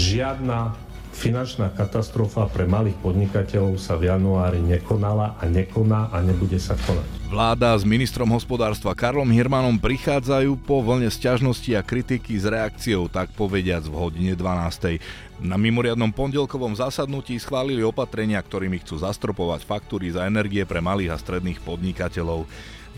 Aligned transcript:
Žiadna 0.00 0.72
finančná 1.12 1.68
katastrofa 1.76 2.48
pre 2.48 2.64
malých 2.64 2.96
podnikateľov 3.04 3.76
sa 3.76 4.00
v 4.00 4.08
januári 4.08 4.64
nekonala 4.64 5.36
a 5.36 5.44
nekoná 5.44 6.08
a 6.08 6.24
nebude 6.24 6.56
sa 6.56 6.72
konať. 6.72 7.28
Vláda 7.28 7.76
s 7.76 7.84
ministrom 7.84 8.32
hospodárstva 8.32 8.96
Karlom 8.96 9.28
Hirmanom 9.28 9.76
prichádzajú 9.76 10.56
po 10.64 10.80
vlne 10.80 11.12
sťažnosti 11.12 11.68
a 11.76 11.84
kritiky 11.84 12.32
s 12.32 12.48
reakciou, 12.48 13.12
tak 13.12 13.28
povediac 13.36 13.84
v 13.84 13.94
hodine 13.94 14.32
12. 14.32 15.04
Na 15.44 15.60
mimoriadnom 15.60 16.08
pondelkovom 16.16 16.72
zasadnutí 16.80 17.36
schválili 17.36 17.84
opatrenia, 17.84 18.40
ktorými 18.40 18.80
chcú 18.80 19.04
zastropovať 19.04 19.68
faktúry 19.68 20.08
za 20.16 20.24
energie 20.24 20.64
pre 20.64 20.80
malých 20.80 21.12
a 21.12 21.20
stredných 21.20 21.60
podnikateľov. 21.60 22.48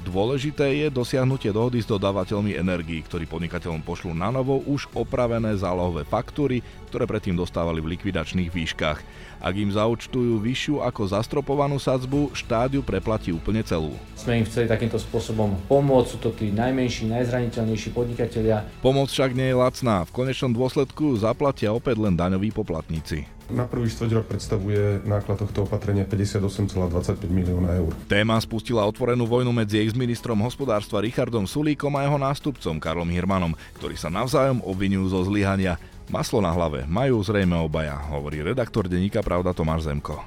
Dôležité 0.02 0.82
je 0.82 0.86
dosiahnutie 0.90 1.54
dohody 1.54 1.78
s 1.78 1.86
dodávateľmi 1.86 2.58
energií, 2.58 3.06
ktorí 3.06 3.28
podnikateľom 3.30 3.86
pošlú 3.86 4.10
na 4.10 4.34
novo 4.34 4.58
už 4.66 4.90
opravené 4.98 5.54
zálohové 5.54 6.02
faktúry, 6.02 6.58
ktoré 6.92 7.08
predtým 7.08 7.32
dostávali 7.32 7.80
v 7.80 7.96
likvidačných 7.96 8.52
výškach. 8.52 9.00
Ak 9.40 9.56
im 9.56 9.72
zaučtujú 9.72 10.36
vyššiu 10.44 10.84
ako 10.84 11.08
zastropovanú 11.08 11.80
sadzbu, 11.80 12.36
štádiu 12.36 12.84
preplatí 12.84 13.32
úplne 13.32 13.64
celú. 13.64 13.96
Sme 14.12 14.38
im 14.38 14.46
chceli 14.46 14.68
takýmto 14.68 15.00
spôsobom 15.00 15.56
pomôcť, 15.72 16.08
sú 16.12 16.16
to 16.20 16.30
tí 16.36 16.52
najmenší, 16.52 17.08
najzraniteľnejší 17.08 17.96
podnikatelia. 17.96 18.68
Pomoc 18.84 19.08
však 19.08 19.32
nie 19.32 19.48
je 19.48 19.56
lacná, 19.56 20.04
v 20.04 20.12
konečnom 20.12 20.52
dôsledku 20.52 21.16
zaplatia 21.16 21.72
opäť 21.72 21.96
len 21.96 22.12
daňoví 22.12 22.52
poplatníci. 22.52 23.24
Na 23.52 23.68
prvý 23.68 23.90
štvrť 23.90 24.10
rok 24.16 24.26
predstavuje 24.32 25.04
náklad 25.04 25.44
tohto 25.44 25.68
opatrenia 25.68 26.08
58,25 26.08 27.26
milióna 27.28 27.76
eur. 27.84 27.92
Téma 28.08 28.40
spustila 28.40 28.86
otvorenú 28.88 29.28
vojnu 29.28 29.52
medzi 29.52 29.76
ex-ministrom 29.82 30.40
hospodárstva 30.40 31.04
Richardom 31.04 31.44
Sulíkom 31.44 31.92
a 31.98 32.06
jeho 32.06 32.16
nástupcom 32.16 32.80
Karlom 32.80 33.12
Hirmanom, 33.12 33.52
ktorí 33.76 33.98
sa 33.98 34.08
navzájom 34.08 34.64
obvinujú 34.64 35.04
zo 35.12 35.20
zlyhania. 35.28 35.76
Maslo 36.10 36.42
na 36.42 36.50
hlave 36.50 36.88
majú 36.90 37.22
zrejme 37.22 37.54
obaja, 37.60 37.94
hovorí 38.10 38.42
redaktor 38.42 38.90
denníka 38.90 39.22
Pravda 39.22 39.54
Tomáš 39.54 39.86
Zemko. 39.86 40.18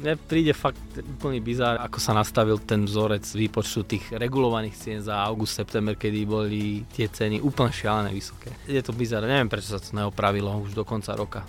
Mne 0.00 0.16
príde 0.16 0.52
fakt 0.52 0.80
úplný 1.00 1.40
bizár, 1.40 1.80
ako 1.80 2.00
sa 2.00 2.12
nastavil 2.12 2.60
ten 2.60 2.84
vzorec 2.84 3.24
výpočtu 3.24 3.80
tých 3.84 4.04
regulovaných 4.12 4.76
cien 4.76 5.00
za 5.00 5.20
august, 5.24 5.56
september, 5.56 5.96
kedy 5.96 6.28
boli 6.28 6.84
tie 6.92 7.08
ceny 7.08 7.40
úplne 7.40 7.72
šialené 7.72 8.12
vysoké. 8.12 8.52
Je 8.68 8.80
to 8.84 8.92
bizár, 8.92 9.24
neviem 9.24 9.48
prečo 9.48 9.72
sa 9.72 9.80
to 9.80 9.92
neopravilo 9.96 10.52
už 10.60 10.76
do 10.76 10.84
konca 10.84 11.16
roka. 11.16 11.44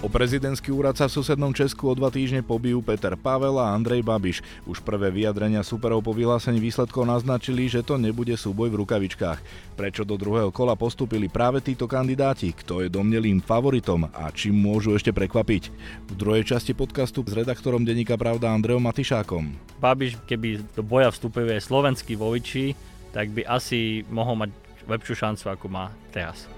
O 0.00 0.08
prezidentský 0.08 0.72
úrad 0.72 0.96
sa 0.96 1.12
v 1.12 1.20
susednom 1.20 1.52
Česku 1.52 1.92
o 1.92 1.94
dva 1.94 2.08
týždne 2.08 2.40
pobijú 2.40 2.80
Peter 2.80 3.12
Pavel 3.20 3.60
a 3.60 3.76
Andrej 3.76 4.00
Babiš. 4.00 4.40
Už 4.64 4.80
prvé 4.80 5.12
vyjadrenia 5.12 5.60
superov 5.60 6.00
po 6.00 6.16
vyhlásení 6.16 6.56
výsledkov 6.56 7.04
naznačili, 7.04 7.68
že 7.68 7.84
to 7.84 8.00
nebude 8.00 8.32
súboj 8.32 8.72
v 8.72 8.80
rukavičkách. 8.80 9.44
Prečo 9.76 10.08
do 10.08 10.16
druhého 10.16 10.48
kola 10.56 10.72
postúpili 10.72 11.28
práve 11.28 11.60
títo 11.60 11.84
kandidáti? 11.84 12.56
Kto 12.56 12.80
je 12.80 12.88
domnelým 12.88 13.44
favoritom 13.44 14.08
a 14.08 14.32
čím 14.32 14.56
môžu 14.56 14.96
ešte 14.96 15.12
prekvapiť? 15.12 15.68
V 16.08 16.14
druhej 16.16 16.48
časti 16.48 16.72
podcastu 16.72 17.20
s 17.20 17.36
redaktorom 17.36 17.84
denníka 17.84 18.16
Pravda 18.16 18.56
Andreom 18.56 18.80
Matišákom. 18.80 19.52
Babiš, 19.84 20.16
keby 20.24 20.64
do 20.72 20.80
boja 20.80 21.12
vstupuje 21.12 21.60
slovenský 21.60 22.16
voliči, 22.16 22.72
tak 23.12 23.36
by 23.36 23.44
asi 23.44 24.08
mohol 24.08 24.48
mať 24.48 24.50
lepšiu 24.88 25.28
šancu, 25.28 25.44
ako 25.52 25.68
má 25.68 25.92
teraz. 26.08 26.48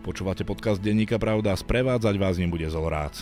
Počúvate 0.00 0.48
podcast 0.48 0.80
Denníka 0.80 1.20
Pravda, 1.20 1.52
sprevádzať 1.52 2.16
vás 2.16 2.40
nebude 2.40 2.64
Zolrác. 2.72 3.20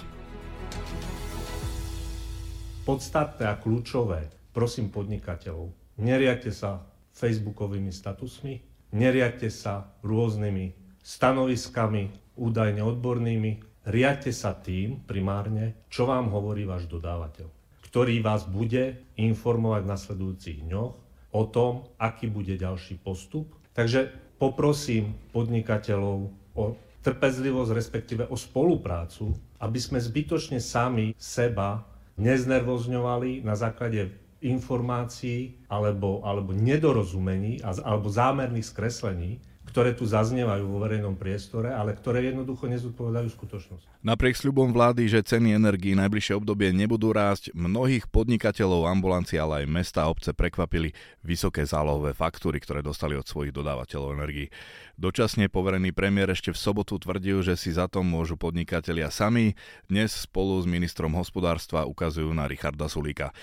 Podstatné 2.87 3.51
a 3.51 3.59
kľúčové, 3.59 4.31
prosím 4.55 4.87
podnikateľov, 4.95 5.75
neriate 5.99 6.55
sa 6.55 6.87
facebookovými 7.19 7.91
statusmi, 7.91 8.63
neriate 8.95 9.51
sa 9.51 9.91
rôznymi 10.07 10.95
stanoviskami, 11.03 12.15
údajne 12.39 12.87
odbornými, 12.87 13.83
riadte 13.91 14.31
sa 14.31 14.55
tým 14.55 15.03
primárne, 15.03 15.83
čo 15.91 16.07
vám 16.07 16.31
hovorí 16.31 16.63
váš 16.63 16.87
dodávateľ, 16.87 17.51
ktorý 17.91 18.23
vás 18.23 18.47
bude 18.47 19.03
informovať 19.19 19.83
v 19.83 19.93
nasledujúcich 19.99 20.59
dňoch 20.71 20.93
o 21.35 21.43
tom, 21.51 21.91
aký 21.99 22.31
bude 22.31 22.55
ďalší 22.55 23.03
postup. 23.03 23.51
Takže 23.75 24.15
poprosím 24.39 25.19
podnikateľov 25.35 26.31
o 26.59 26.75
trpezlivosť, 27.07 27.71
respektíve 27.71 28.23
o 28.27 28.35
spoluprácu, 28.35 29.31
aby 29.63 29.79
sme 29.79 30.03
zbytočne 30.03 30.59
sami 30.59 31.15
seba 31.15 31.87
neznervozňovali 32.19 33.47
na 33.47 33.55
základe 33.55 34.11
informácií 34.43 35.55
alebo, 35.71 36.23
alebo 36.27 36.51
nedorozumení 36.51 37.63
alebo 37.63 38.11
zámerných 38.11 38.67
skreslení, 38.67 39.39
ktoré 39.69 39.93
tu 39.93 40.09
zaznievajú 40.09 40.65
vo 40.65 40.81
verejnom 40.81 41.21
priestore, 41.21 41.69
ale 41.69 41.93
ktoré 41.93 42.25
jednoducho 42.33 42.65
nezodpovedajú 42.73 43.29
skutočnosti. 43.29 43.85
Napriek 44.01 44.41
sľubom 44.41 44.73
vlády, 44.73 45.05
že 45.05 45.21
ceny 45.21 45.53
energií 45.53 45.93
najbližšie 45.93 46.41
obdobie 46.41 46.73
nebudú 46.73 47.13
rásť, 47.13 47.53
mnohých 47.53 48.09
podnikateľov, 48.09 48.89
ambulancií, 48.89 49.37
ale 49.37 49.63
aj 49.63 49.67
mesta 49.69 50.09
a 50.09 50.11
obce 50.11 50.33
prekvapili 50.33 50.97
vysoké 51.21 51.69
zálohové 51.69 52.17
faktúry, 52.17 52.57
ktoré 52.65 52.81
dostali 52.81 53.13
od 53.13 53.29
svojich 53.29 53.53
dodávateľov 53.53 54.17
energií. 54.17 54.49
Dočasne 54.97 55.53
poverený 55.53 55.93
premiér 55.93 56.33
ešte 56.33 56.51
v 56.51 56.59
sobotu 56.59 56.97
tvrdil, 56.97 57.45
že 57.45 57.55
si 57.55 57.71
za 57.71 57.87
to 57.87 58.01
môžu 58.01 58.41
podnikatelia 58.41 59.13
sami. 59.13 59.53
Dnes 59.87 60.27
spolu 60.27 60.59
s 60.59 60.67
ministrom 60.67 61.13
hospodárstva 61.13 61.85
ukazujú 61.85 62.33
na 62.33 62.49
Richarda 62.49 62.89
Sulíka. 62.89 63.37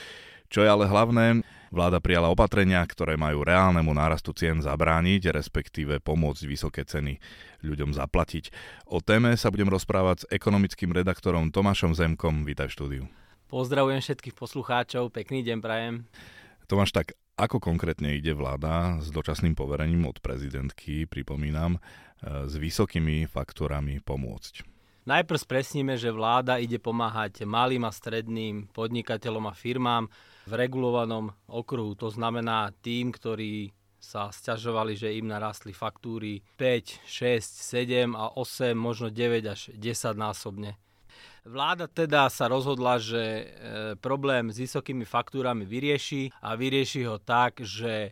Čo 0.46 0.62
je 0.62 0.70
ale 0.70 0.86
hlavné, 0.86 1.42
vláda 1.76 2.00
prijala 2.00 2.32
opatrenia, 2.32 2.80
ktoré 2.88 3.20
majú 3.20 3.44
reálnemu 3.44 3.92
nárastu 3.92 4.32
cien 4.32 4.64
zabrániť, 4.64 5.36
respektíve 5.36 6.00
pomôcť 6.00 6.48
vysoké 6.48 6.88
ceny 6.88 7.20
ľuďom 7.68 7.92
zaplatiť. 7.92 8.56
O 8.88 9.04
téme 9.04 9.36
sa 9.36 9.52
budem 9.52 9.68
rozprávať 9.68 10.24
s 10.24 10.28
ekonomickým 10.32 10.96
redaktorom 10.96 11.52
Tomášom 11.52 11.92
Zemkom. 11.92 12.48
Vítaj 12.48 12.72
v 12.72 12.76
štúdiu. 12.80 13.04
Pozdravujem 13.52 14.00
všetkých 14.00 14.34
poslucháčov, 14.40 15.12
pekný 15.12 15.44
deň 15.44 15.58
prajem. 15.60 15.96
Tomáš, 16.66 16.96
tak 16.96 17.20
ako 17.36 17.60
konkrétne 17.60 18.16
ide 18.16 18.32
vláda 18.32 19.04
s 19.04 19.12
dočasným 19.12 19.54
poverením 19.54 20.08
od 20.08 20.24
prezidentky, 20.24 21.04
pripomínam, 21.06 21.78
e, 21.78 21.80
s 22.48 22.56
vysokými 22.56 23.28
faktorami 23.28 24.00
pomôcť? 24.00 24.75
Najprv 25.06 25.38
spresníme, 25.38 26.02
že 26.02 26.10
vláda 26.10 26.58
ide 26.58 26.82
pomáhať 26.82 27.46
malým 27.46 27.86
a 27.86 27.94
stredným 27.94 28.74
podnikateľom 28.74 29.46
a 29.46 29.54
firmám 29.54 30.10
v 30.50 30.54
regulovanom 30.58 31.30
okruhu. 31.46 31.94
To 32.02 32.10
znamená 32.10 32.74
tým, 32.82 33.14
ktorí 33.14 33.70
sa 34.02 34.34
sťažovali, 34.34 34.98
že 34.98 35.14
im 35.14 35.30
narastli 35.30 35.78
faktúry 35.78 36.42
5, 36.58 37.06
6, 37.06 37.38
7 37.38 38.18
a 38.18 38.34
8, 38.34 38.74
možno 38.74 39.14
9 39.14 39.46
až 39.46 39.70
10 39.78 40.18
násobne. 40.18 40.74
Vláda 41.46 41.86
teda 41.86 42.26
sa 42.34 42.50
rozhodla, 42.50 42.98
že 42.98 43.22
e, 43.22 43.44
problém 44.02 44.50
s 44.50 44.58
vysokými 44.58 45.06
faktúrami 45.06 45.62
vyrieši 45.62 46.34
a 46.42 46.58
vyrieši 46.58 47.06
ho 47.06 47.22
tak, 47.22 47.62
že 47.62 48.10
e, 48.10 48.12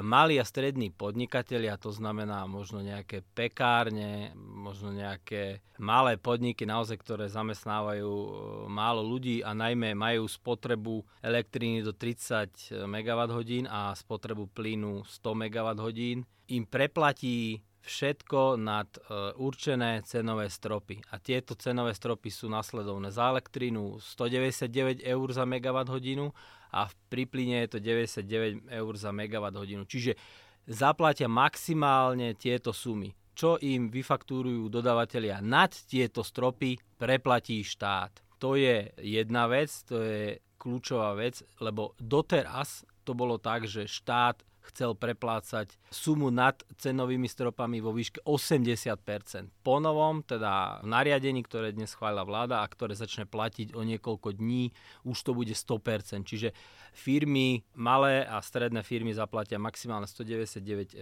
malí 0.00 0.40
a 0.40 0.48
strední 0.48 0.88
podnikatelia, 0.88 1.76
to 1.76 1.92
znamená 1.92 2.48
možno 2.48 2.80
nejaké 2.80 3.20
pekárne, 3.36 4.32
možno 4.34 4.96
nejaké 4.96 5.60
malé 5.76 6.16
podniky 6.16 6.64
naozaj, 6.64 6.96
ktoré 7.04 7.28
zamestnávajú 7.28 8.08
e, 8.08 8.28
málo 8.72 9.04
ľudí 9.04 9.44
a 9.44 9.52
najmä 9.52 9.92
majú 9.92 10.24
spotrebu 10.24 11.04
elektriny 11.20 11.84
do 11.84 11.92
30 11.92 12.80
MWh 12.88 13.68
a 13.68 13.92
spotrebu 13.92 14.48
plynu 14.56 15.04
100 15.04 15.36
MWh, 15.36 16.24
im 16.50 16.64
preplatí 16.64 17.60
všetko 17.90 18.54
nad 18.54 18.86
e, 18.86 19.34
určené 19.34 20.06
cenové 20.06 20.46
stropy. 20.46 21.02
A 21.10 21.18
tieto 21.18 21.58
cenové 21.58 21.90
stropy 21.90 22.30
sú 22.30 22.46
nasledovné. 22.46 23.10
Za 23.10 23.34
elektrínu 23.34 23.98
199 23.98 25.02
eur 25.02 25.26
za 25.34 25.42
megawatt 25.42 25.90
hodinu 25.90 26.30
a 26.70 26.86
pri 27.10 27.26
plyne 27.26 27.66
je 27.66 27.74
to 27.74 27.78
99 27.82 28.70
eur 28.70 28.92
za 28.94 29.10
megawatt 29.10 29.58
hodinu. 29.58 29.82
Čiže 29.82 30.14
zaplatia 30.70 31.26
maximálne 31.26 32.38
tieto 32.38 32.70
sumy. 32.70 33.10
Čo 33.34 33.58
im 33.58 33.90
vyfaktúrujú 33.90 34.70
dodávateľia 34.70 35.42
nad 35.42 35.74
tieto 35.74 36.22
stropy, 36.22 36.78
preplatí 36.94 37.66
štát. 37.66 38.38
To 38.38 38.54
je 38.54 38.86
jedna 39.02 39.50
vec, 39.50 39.72
to 39.88 39.98
je 39.98 40.38
kľúčová 40.60 41.16
vec, 41.16 41.40
lebo 41.58 41.96
doteraz 41.96 42.84
to 43.02 43.16
bolo 43.16 43.40
tak, 43.40 43.64
že 43.64 43.88
štát 43.88 44.44
chcel 44.70 44.94
preplácať 44.94 45.74
sumu 45.90 46.30
nad 46.30 46.56
cenovými 46.78 47.26
stropami 47.26 47.82
vo 47.82 47.90
výške 47.90 48.22
80%. 48.24 49.62
Po 49.66 49.82
novom, 49.82 50.22
teda 50.22 50.80
v 50.80 50.88
nariadení, 50.88 51.42
ktoré 51.42 51.74
dnes 51.74 51.92
schválila 51.92 52.22
vláda 52.22 52.62
a 52.62 52.70
ktoré 52.70 52.94
začne 52.94 53.26
platiť 53.26 53.74
o 53.74 53.82
niekoľko 53.82 54.38
dní, 54.38 54.70
už 55.04 55.18
to 55.20 55.34
bude 55.34 55.52
100%. 55.52 56.24
Čiže 56.24 56.54
firmy, 56.94 57.66
malé 57.74 58.22
a 58.26 58.38
stredné 58.38 58.86
firmy 58.86 59.14
zaplatia 59.14 59.58
maximálne 59.58 60.06
199 60.06 60.62
e, 60.62 60.98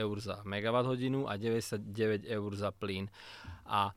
eur 0.00 0.16
za 0.20 0.40
megawatt 0.42 0.88
hodinu 0.88 1.28
a 1.28 1.36
99 1.36 2.28
eur 2.28 2.50
za 2.56 2.72
plyn. 2.72 3.08
A 3.68 3.92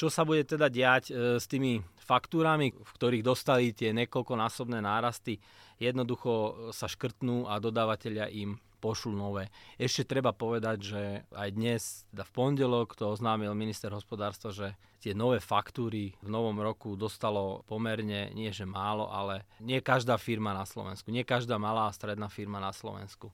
čo 0.00 0.08
sa 0.08 0.24
bude 0.24 0.48
teda 0.48 0.72
diať 0.72 1.12
e, 1.12 1.36
s 1.36 1.44
tými 1.44 1.84
faktúrami, 2.10 2.74
v 2.74 2.90
ktorých 2.98 3.22
dostali 3.22 3.70
tie 3.70 3.94
niekoľkonásobné 3.94 4.82
nárasty, 4.82 5.38
jednoducho 5.78 6.66
sa 6.74 6.90
škrtnú 6.90 7.46
a 7.46 7.62
dodávateľia 7.62 8.26
im 8.34 8.58
pošlu 8.80 9.12
nové. 9.12 9.52
Ešte 9.76 10.08
treba 10.08 10.32
povedať, 10.32 10.78
že 10.80 11.02
aj 11.36 11.48
dnes, 11.52 11.82
teda 12.10 12.24
v 12.24 12.32
pondelok, 12.32 12.96
to 12.96 13.12
oznámil 13.12 13.52
minister 13.52 13.92
hospodárstva, 13.92 14.50
že 14.50 14.72
tie 15.04 15.12
nové 15.12 15.38
faktúry 15.38 16.16
v 16.24 16.28
novom 16.32 16.56
roku 16.58 16.96
dostalo 16.96 17.60
pomerne, 17.68 18.32
nie 18.32 18.48
že 18.50 18.64
málo, 18.64 19.12
ale 19.12 19.44
nie 19.60 19.84
každá 19.84 20.16
firma 20.16 20.56
na 20.56 20.64
Slovensku, 20.64 21.12
nie 21.12 21.28
každá 21.28 21.60
malá 21.60 21.92
a 21.92 21.94
stredná 21.94 22.32
firma 22.32 22.56
na 22.56 22.72
Slovensku. 22.72 23.28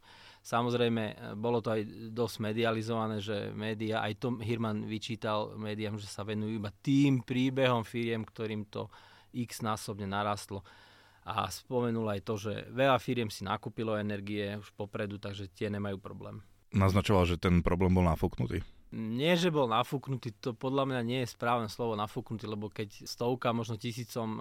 Samozrejme, 0.46 1.34
bolo 1.34 1.58
to 1.58 1.75
aj 1.75 1.82
dosť 2.14 2.37
medializované, 2.38 3.19
že 3.19 3.50
média, 3.50 3.98
aj 3.98 4.14
Tom 4.22 4.38
Hirman 4.38 4.87
vyčítal 4.87 5.58
médiám, 5.58 5.98
že 5.98 6.06
sa 6.06 6.22
venujú 6.22 6.62
iba 6.62 6.70
tým 6.70 7.26
príbehom 7.26 7.82
firiem, 7.82 8.22
ktorým 8.22 8.70
to 8.70 8.87
x 9.34 9.58
násobne 9.66 10.06
narastlo. 10.06 10.62
A 11.26 11.50
spomenul 11.50 12.06
aj 12.14 12.20
to, 12.22 12.38
že 12.38 12.70
veľa 12.70 13.02
firiem 13.02 13.26
si 13.26 13.43
nakúpilo 13.43 13.98
energie 13.98 14.54
už 14.54 14.70
popredu, 14.78 15.19
takže 15.19 15.50
tie 15.50 15.66
nemajú 15.66 15.98
problém. 15.98 16.38
Naznačoval, 16.70 17.26
že 17.26 17.42
ten 17.42 17.58
problém 17.58 17.90
bol 17.90 18.06
nafúknutý. 18.06 18.62
Nie, 18.94 19.34
že 19.34 19.50
bol 19.50 19.66
nafúknutý, 19.66 20.31
to 20.38 20.54
podľa 20.54 20.87
mňa 20.87 21.00
nie 21.02 21.26
je 21.26 21.34
správne 21.34 21.66
slovo 21.66 21.99
nafúknutý, 21.99 22.46
lebo 22.46 22.70
keď 22.70 23.02
stovka, 23.02 23.50
možno 23.50 23.75
tisícom 23.75 24.38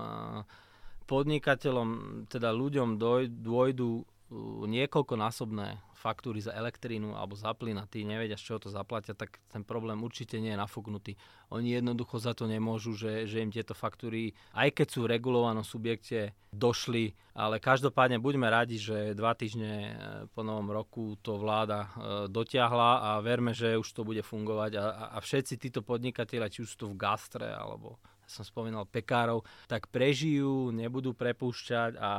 podnikateľom, 1.09 1.89
teda 2.29 2.53
ľuďom 2.53 3.01
dôjdu 3.41 4.05
niekoľkonásobné 4.65 5.93
faktúry 5.93 6.41
za 6.41 6.53
elektrínu 6.53 7.13
alebo 7.13 7.37
za 7.37 7.53
plyn 7.53 7.77
a 7.77 7.85
tí 7.85 8.01
nevedia, 8.01 8.37
z 8.37 8.45
čoho 8.45 8.59
to 8.61 8.69
zaplatia, 8.73 9.13
tak 9.13 9.37
ten 9.49 9.61
problém 9.61 10.01
určite 10.01 10.41
nie 10.41 10.53
je 10.53 10.61
nafúknutý. 10.61 11.13
Oni 11.53 11.77
jednoducho 11.77 12.17
za 12.17 12.33
to 12.33 12.49
nemôžu, 12.49 12.97
že, 12.97 13.29
že 13.29 13.41
im 13.41 13.53
tieto 13.53 13.77
faktúry, 13.77 14.33
aj 14.57 14.73
keď 14.81 14.87
sú 14.89 14.99
v 15.05 15.11
regulovanom 15.17 15.61
subjekte, 15.61 16.33
došli, 16.49 17.13
ale 17.37 17.61
každopádne 17.61 18.17
buďme 18.17 18.47
radi, 18.49 18.81
že 18.81 19.13
dva 19.13 19.35
týždne 19.35 19.73
e, 19.73 19.91
po 20.31 20.41
novom 20.41 20.71
roku 20.71 21.19
to 21.19 21.35
vláda 21.37 21.85
e, 21.85 21.89
dotiahla 22.31 22.91
a 23.01 23.09
verme, 23.19 23.51
že 23.51 23.77
už 23.77 23.85
to 23.91 24.07
bude 24.07 24.23
fungovať 24.23 24.79
a, 24.79 24.85
a 25.13 25.17
všetci 25.19 25.59
títo 25.59 25.81
podnikatelia, 25.83 26.49
či 26.49 26.63
už 26.63 26.69
sú 26.73 26.77
to 26.85 26.87
v 26.93 26.99
gastre 27.01 27.49
alebo 27.51 27.99
som 28.25 28.43
spomínal 28.43 28.89
pekárov, 28.89 29.45
tak 29.69 29.89
prežijú, 29.89 30.73
nebudú 30.73 31.13
prepúšťať 31.13 31.97
a 31.97 32.11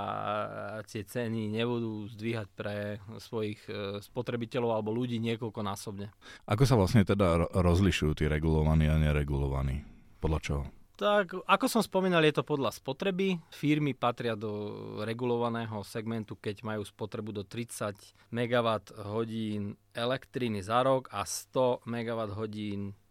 tie 0.87 1.03
ceny 1.03 1.51
nebudú 1.51 2.09
zdvíhať 2.15 2.49
pre 2.55 3.03
svojich 3.19 3.61
e, 3.67 3.99
spotrebiteľov 4.01 4.71
alebo 4.71 4.95
ľudí 4.95 5.19
niekoľkonásobne. 5.21 6.11
Ako 6.47 6.65
sa 6.65 6.79
vlastne 6.79 7.03
teda 7.03 7.51
rozlišujú 7.53 8.13
tí 8.17 8.25
regulovaní 8.31 8.87
a 8.89 8.97
neregulovaní? 8.99 9.83
Podľa 10.23 10.41
čoho? 10.43 10.65
Tak, 10.97 11.45
ako 11.45 11.67
som 11.69 11.85
spomínal, 11.85 12.25
je 12.25 12.41
to 12.41 12.41
podľa 12.41 12.73
spotreby. 12.73 13.37
Firmy 13.53 13.93
patria 13.93 14.33
do 14.33 14.73
regulovaného 15.05 15.85
segmentu, 15.85 16.41
keď 16.41 16.65
majú 16.65 16.89
spotrebu 16.89 17.37
do 17.37 17.45
30 17.45 17.93
MWh 18.33 18.81
elektriny 19.93 20.65
za 20.65 20.81
rok 20.81 21.13
a 21.13 21.29
100 21.29 21.85
MWh 21.85 22.41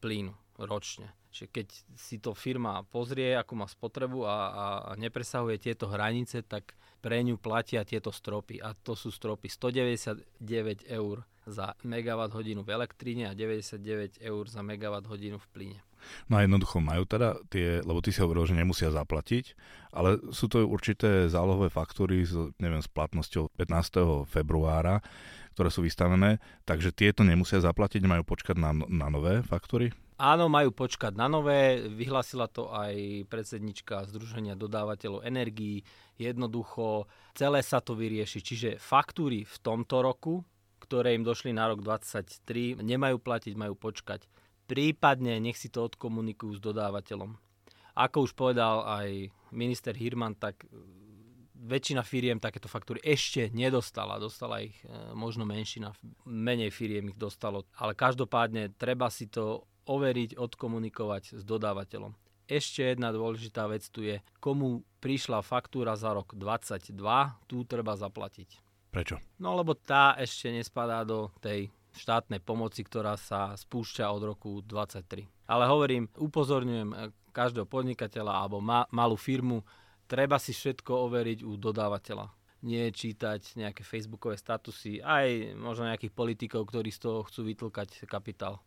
plynu 0.01 0.33
ročne. 0.57 1.13
Čiže 1.35 1.51
keď 1.51 1.67
si 1.99 2.15
to 2.23 2.31
firma 2.31 2.79
pozrie, 2.87 3.35
ako 3.35 3.59
má 3.59 3.67
spotrebu 3.67 4.23
a, 4.23 4.37
a 4.55 4.63
nepresahuje 4.95 5.59
tieto 5.59 5.91
hranice, 5.91 6.47
tak 6.47 6.79
pre 7.03 7.19
ňu 7.27 7.35
platia 7.35 7.83
tieto 7.83 8.15
stropy. 8.15 8.63
A 8.63 8.71
to 8.71 8.95
sú 8.95 9.11
stropy 9.11 9.51
199 9.51 10.87
eur 10.87 11.27
za 11.43 11.75
megawatt 11.83 12.31
hodinu 12.31 12.63
v 12.63 12.71
elektríne 12.71 13.27
a 13.27 13.35
99 13.35 14.23
eur 14.23 14.43
za 14.47 14.63
megawatt 14.63 15.11
hodinu 15.11 15.35
v 15.35 15.47
plyne. 15.51 15.79
No 16.31 16.39
a 16.39 16.47
jednoducho 16.47 16.79
majú 16.79 17.03
teda 17.03 17.35
tie, 17.51 17.83
lebo 17.83 17.99
ty 17.99 18.15
si 18.15 18.23
hovoril, 18.23 18.47
že 18.47 18.55
nemusia 18.55 18.93
zaplatiť, 18.93 19.57
ale 19.91 20.23
sú 20.31 20.47
to 20.47 20.63
určité 20.63 21.27
zálohové 21.27 21.67
faktúry 21.67 22.23
s, 22.23 22.31
neviem, 22.63 22.79
s 22.79 22.87
platnosťou 22.87 23.51
15. 23.59 24.23
februára, 24.23 25.03
ktoré 25.57 25.67
sú 25.67 25.83
vystavené, 25.83 26.39
takže 26.63 26.95
tieto 26.95 27.27
nemusia 27.27 27.59
zaplatiť, 27.59 28.05
majú 28.07 28.23
počkať 28.23 28.55
na, 28.55 28.71
na 28.87 29.07
nové 29.11 29.43
faktúry? 29.43 29.91
Áno, 30.15 30.47
majú 30.47 30.71
počkať 30.71 31.11
na 31.11 31.27
nové, 31.27 31.83
vyhlasila 31.91 32.47
to 32.47 32.71
aj 32.71 33.27
predsednička 33.27 34.07
Združenia 34.07 34.55
dodávateľov 34.55 35.27
energií. 35.27 35.83
Jednoducho 36.15 37.11
celé 37.35 37.59
sa 37.59 37.83
to 37.83 37.99
vyrieši. 37.99 38.39
Čiže 38.39 38.69
faktúry 38.79 39.43
v 39.43 39.57
tomto 39.59 39.99
roku, 39.99 40.39
ktoré 40.79 41.19
im 41.19 41.27
došli 41.27 41.51
na 41.51 41.67
rok 41.67 41.83
2023, 41.83 42.79
nemajú 42.79 43.19
platiť, 43.19 43.59
majú 43.59 43.75
počkať. 43.75 44.23
Prípadne 44.71 45.35
nech 45.43 45.59
si 45.59 45.67
to 45.67 45.83
odkomunikujú 45.83 46.55
s 46.55 46.63
dodávateľom. 46.63 47.35
Ako 47.99 48.23
už 48.23 48.39
povedal 48.39 48.87
aj 48.87 49.35
minister 49.51 49.91
Hirman, 49.99 50.39
tak 50.39 50.63
väčšina 51.59 52.07
firiem 52.07 52.39
takéto 52.39 52.71
faktúry 52.71 53.03
ešte 53.03 53.51
nedostala. 53.51 54.15
Dostala 54.15 54.63
ich 54.63 54.79
e, 54.83 55.11
možno 55.11 55.43
menšina, 55.43 55.91
menej 56.23 56.71
firiem 56.71 57.11
ich 57.11 57.19
dostalo. 57.19 57.67
Ale 57.75 57.97
každopádne 57.99 58.71
treba 58.79 59.11
si 59.11 59.27
to 59.27 59.67
overiť, 59.85 60.37
odkomunikovať 60.37 61.39
s 61.39 61.43
dodávateľom. 61.45 62.13
Ešte 62.45 62.85
jedna 62.93 63.09
dôležitá 63.09 63.65
vec 63.65 63.81
tu 63.89 64.05
je, 64.05 64.21
komu 64.37 64.85
prišla 65.01 65.41
faktúra 65.41 65.97
za 65.97 66.13
rok 66.13 66.37
22, 66.37 66.93
tu 67.49 67.65
treba 67.65 67.97
zaplatiť. 67.97 68.61
Prečo? 68.93 69.17
No 69.41 69.57
lebo 69.57 69.73
tá 69.73 70.13
ešte 70.15 70.53
nespadá 70.53 71.01
do 71.01 71.33
tej 71.41 71.73
štátnej 71.95 72.43
pomoci, 72.43 72.85
ktorá 72.85 73.17
sa 73.17 73.57
spúšťa 73.57 74.05
od 74.13 74.21
roku 74.35 74.61
23. 74.61 75.25
Ale 75.49 75.65
hovorím, 75.65 76.05
upozorňujem 76.15 77.13
každého 77.33 77.65
podnikateľa 77.65 78.45
alebo 78.45 78.61
ma, 78.61 78.85
malú 78.93 79.17
firmu, 79.17 79.65
treba 80.05 80.37
si 80.39 80.53
všetko 80.53 80.91
overiť 81.09 81.43
u 81.43 81.57
dodávateľa. 81.57 82.29
Nie 82.65 82.89
čítať 82.89 83.61
nejaké 83.61 83.85
facebookové 83.85 84.37
statusy, 84.37 85.01
aj 85.01 85.53
možno 85.59 85.89
nejakých 85.89 86.13
politikov, 86.13 86.65
ktorí 86.69 86.89
z 86.89 87.09
toho 87.09 87.19
chcú 87.27 87.45
vytlkať 87.45 88.05
kapitál. 88.09 88.61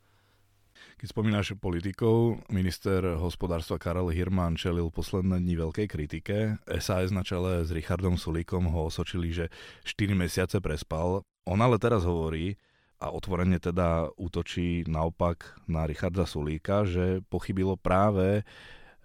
Keď 0.98 1.06
spomínaš 1.14 1.54
politikov, 1.56 2.42
minister 2.50 3.14
hospodárstva 3.16 3.78
Karel 3.78 4.10
Hirman 4.10 4.58
čelil 4.58 4.90
posledné 4.90 5.38
dni 5.38 5.54
veľkej 5.54 5.86
kritike. 5.86 6.36
SAS 6.82 7.14
na 7.14 7.22
čele 7.22 7.62
s 7.62 7.70
Richardom 7.70 8.19
Sulíkom 8.19 8.66
ho 8.69 8.90
osočili, 8.90 9.30
že 9.30 9.46
4 9.86 10.19
mesiace 10.19 10.58
prespal. 10.58 11.22
On 11.46 11.58
ale 11.62 11.78
teraz 11.78 12.02
hovorí, 12.02 12.58
a 12.98 13.14
otvorene 13.14 13.62
teda 13.62 14.10
útočí 14.19 14.82
naopak 14.90 15.54
na 15.70 15.86
Richarda 15.86 16.26
Sulíka, 16.26 16.82
že 16.82 17.22
pochybilo 17.30 17.78
práve 17.78 18.42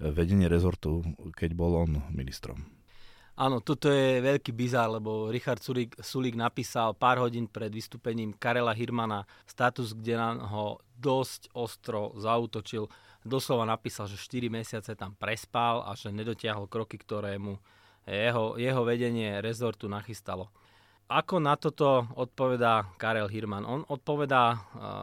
vedenie 0.02 0.50
rezortu, 0.50 1.06
keď 1.38 1.54
bol 1.54 1.78
on 1.78 2.02
ministrom. 2.10 2.73
Áno, 3.34 3.66
toto 3.66 3.90
je 3.90 4.22
veľký 4.22 4.54
bizár, 4.54 4.94
lebo 4.94 5.34
Richard 5.34 5.58
Sulík, 5.58 5.98
Sulík 5.98 6.38
napísal 6.38 6.94
pár 6.94 7.18
hodín 7.18 7.50
pred 7.50 7.74
vystúpením 7.74 8.30
Karela 8.38 8.78
Hirmana 8.78 9.26
status, 9.50 9.98
kde 9.98 10.14
na 10.14 10.38
ho 10.54 10.78
dosť 11.02 11.50
ostro 11.58 12.14
zautočil. 12.14 12.86
Doslova 13.26 13.66
napísal, 13.66 14.06
že 14.06 14.22
4 14.22 14.54
mesiace 14.54 14.94
tam 14.94 15.18
prespal 15.18 15.82
a 15.82 15.98
že 15.98 16.14
nedotiahol 16.14 16.70
kroky, 16.70 17.02
ktoré 17.02 17.42
mu 17.42 17.58
jeho, 18.06 18.54
jeho 18.54 18.86
vedenie 18.86 19.42
rezortu 19.42 19.90
nachystalo. 19.90 20.54
Ako 21.10 21.42
na 21.42 21.58
toto 21.58 22.06
odpovedá 22.14 22.86
Karel 23.02 23.34
Hirman? 23.34 23.66
On 23.66 23.82
odpovedá 23.82 24.54
uh, 24.54 24.60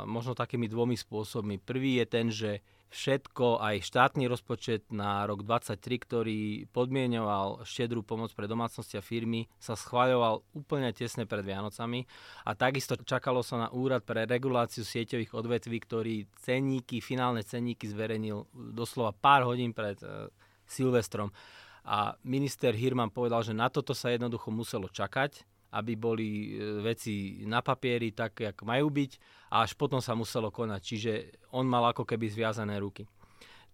možno 0.07 0.39
takými 0.39 0.71
dvomi 0.71 0.95
spôsobmi. 0.95 1.59
Prvý 1.59 1.99
je 1.99 2.07
ten, 2.07 2.27
že 2.31 2.63
všetko, 2.91 3.63
aj 3.63 3.87
štátny 3.87 4.27
rozpočet 4.27 4.91
na 4.91 5.23
rok 5.23 5.47
2023, 5.47 6.07
ktorý 6.07 6.39
podmienoval 6.75 7.63
štedrú 7.63 8.03
pomoc 8.03 8.35
pre 8.35 8.51
domácnosti 8.51 8.99
a 8.99 9.03
firmy, 9.03 9.47
sa 9.63 9.79
schváľoval 9.79 10.43
úplne 10.59 10.91
tesne 10.91 11.25
pred 11.25 11.47
Vianocami 11.47 12.03
a 12.45 12.59
takisto 12.59 12.99
čakalo 12.99 13.47
sa 13.47 13.63
na 13.63 13.69
úrad 13.71 14.03
pre 14.03 14.27
reguláciu 14.27 14.83
sieťových 14.83 15.31
odvetví, 15.33 15.79
ktorý 15.79 16.15
cenníky, 16.43 16.99
finálne 16.99 17.47
cenníky 17.47 17.87
zverejnil 17.87 18.51
doslova 18.75 19.15
pár 19.15 19.47
hodín 19.47 19.71
pred 19.71 19.97
uh, 20.03 20.27
Silvestrom. 20.67 21.31
A 21.87 22.19
minister 22.27 22.75
Hirman 22.75 23.09
povedal, 23.09 23.41
že 23.47 23.57
na 23.57 23.71
toto 23.73 23.97
sa 23.97 24.13
jednoducho 24.13 24.53
muselo 24.53 24.91
čakať 24.91 25.47
aby 25.71 25.93
boli 25.95 26.29
e, 26.29 26.83
veci 26.83 27.43
na 27.47 27.63
papieri 27.63 28.11
tak, 28.11 28.43
jak 28.43 28.63
majú 28.67 28.91
byť 28.91 29.13
a 29.55 29.63
až 29.63 29.79
potom 29.79 30.03
sa 30.03 30.19
muselo 30.19 30.51
konať. 30.51 30.81
Čiže 30.83 31.13
on 31.55 31.67
mal 31.67 31.87
ako 31.91 32.03
keby 32.03 32.27
zviazané 32.31 32.79
ruky. 32.83 33.07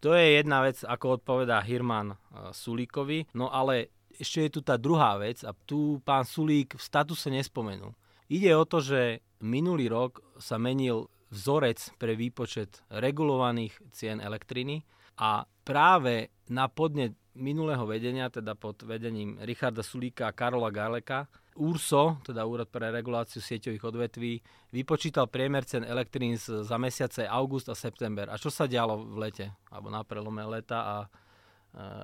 To 0.05 0.13
je 0.13 0.37
jedna 0.37 0.61
vec, 0.61 0.85
ako 0.85 1.21
odpovedá 1.21 1.61
Hirman 1.65 2.13
e, 2.13 2.17
Sulíkovi. 2.53 3.33
No 3.33 3.49
ale 3.49 3.97
ešte 4.17 4.49
je 4.49 4.51
tu 4.53 4.61
tá 4.65 4.77
druhá 4.81 5.17
vec 5.21 5.45
a 5.45 5.53
tu 5.53 6.01
pán 6.05 6.25
Sulík 6.25 6.77
v 6.77 6.83
statuse 6.83 7.29
nespomenul. 7.33 7.93
Ide 8.27 8.53
o 8.57 8.65
to, 8.67 8.83
že 8.83 9.23
minulý 9.41 9.87
rok 9.93 10.21
sa 10.41 10.59
menil 10.59 11.09
vzorec 11.31 11.95
pre 12.01 12.15
výpočet 12.15 12.83
regulovaných 12.91 13.75
cien 13.93 14.19
elektriny 14.23 14.83
a 15.19 15.45
práve 15.67 16.31
na 16.51 16.71
podnet 16.71 17.15
minulého 17.37 17.85
vedenia, 17.85 18.33
teda 18.33 18.57
pod 18.57 18.81
vedením 18.83 19.37
Richarda 19.45 19.85
Sulíka 19.85 20.29
a 20.29 20.37
Karola 20.37 20.73
Garleka, 20.73 21.29
URSO, 21.57 22.21
teda 22.23 22.45
Úrad 22.45 22.69
pre 22.69 22.93
reguláciu 22.93 23.41
sieťových 23.41 23.85
odvetví, 23.85 24.33
vypočítal 24.71 25.27
priemer 25.27 25.65
cen 25.65 25.83
elektrín 25.83 26.37
za 26.39 26.77
mesiace 26.77 27.25
august 27.25 27.73
a 27.73 27.77
september. 27.77 28.29
A 28.29 28.37
čo 28.37 28.53
sa 28.53 28.69
dialo 28.69 29.01
v 29.01 29.17
lete? 29.27 29.47
Alebo 29.73 29.89
na 29.89 30.05
prelome 30.05 30.45
leta 30.45 30.79
a 30.85 30.97
e, 31.03 31.09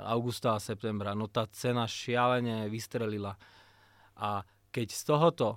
augusta 0.09 0.57
a 0.57 0.61
septembra. 0.61 1.13
No 1.13 1.29
tá 1.29 1.45
cena 1.53 1.85
šialene 1.85 2.67
vystrelila. 2.73 3.37
A 4.17 4.41
keď 4.73 4.89
z 4.89 5.03
tohoto 5.05 5.49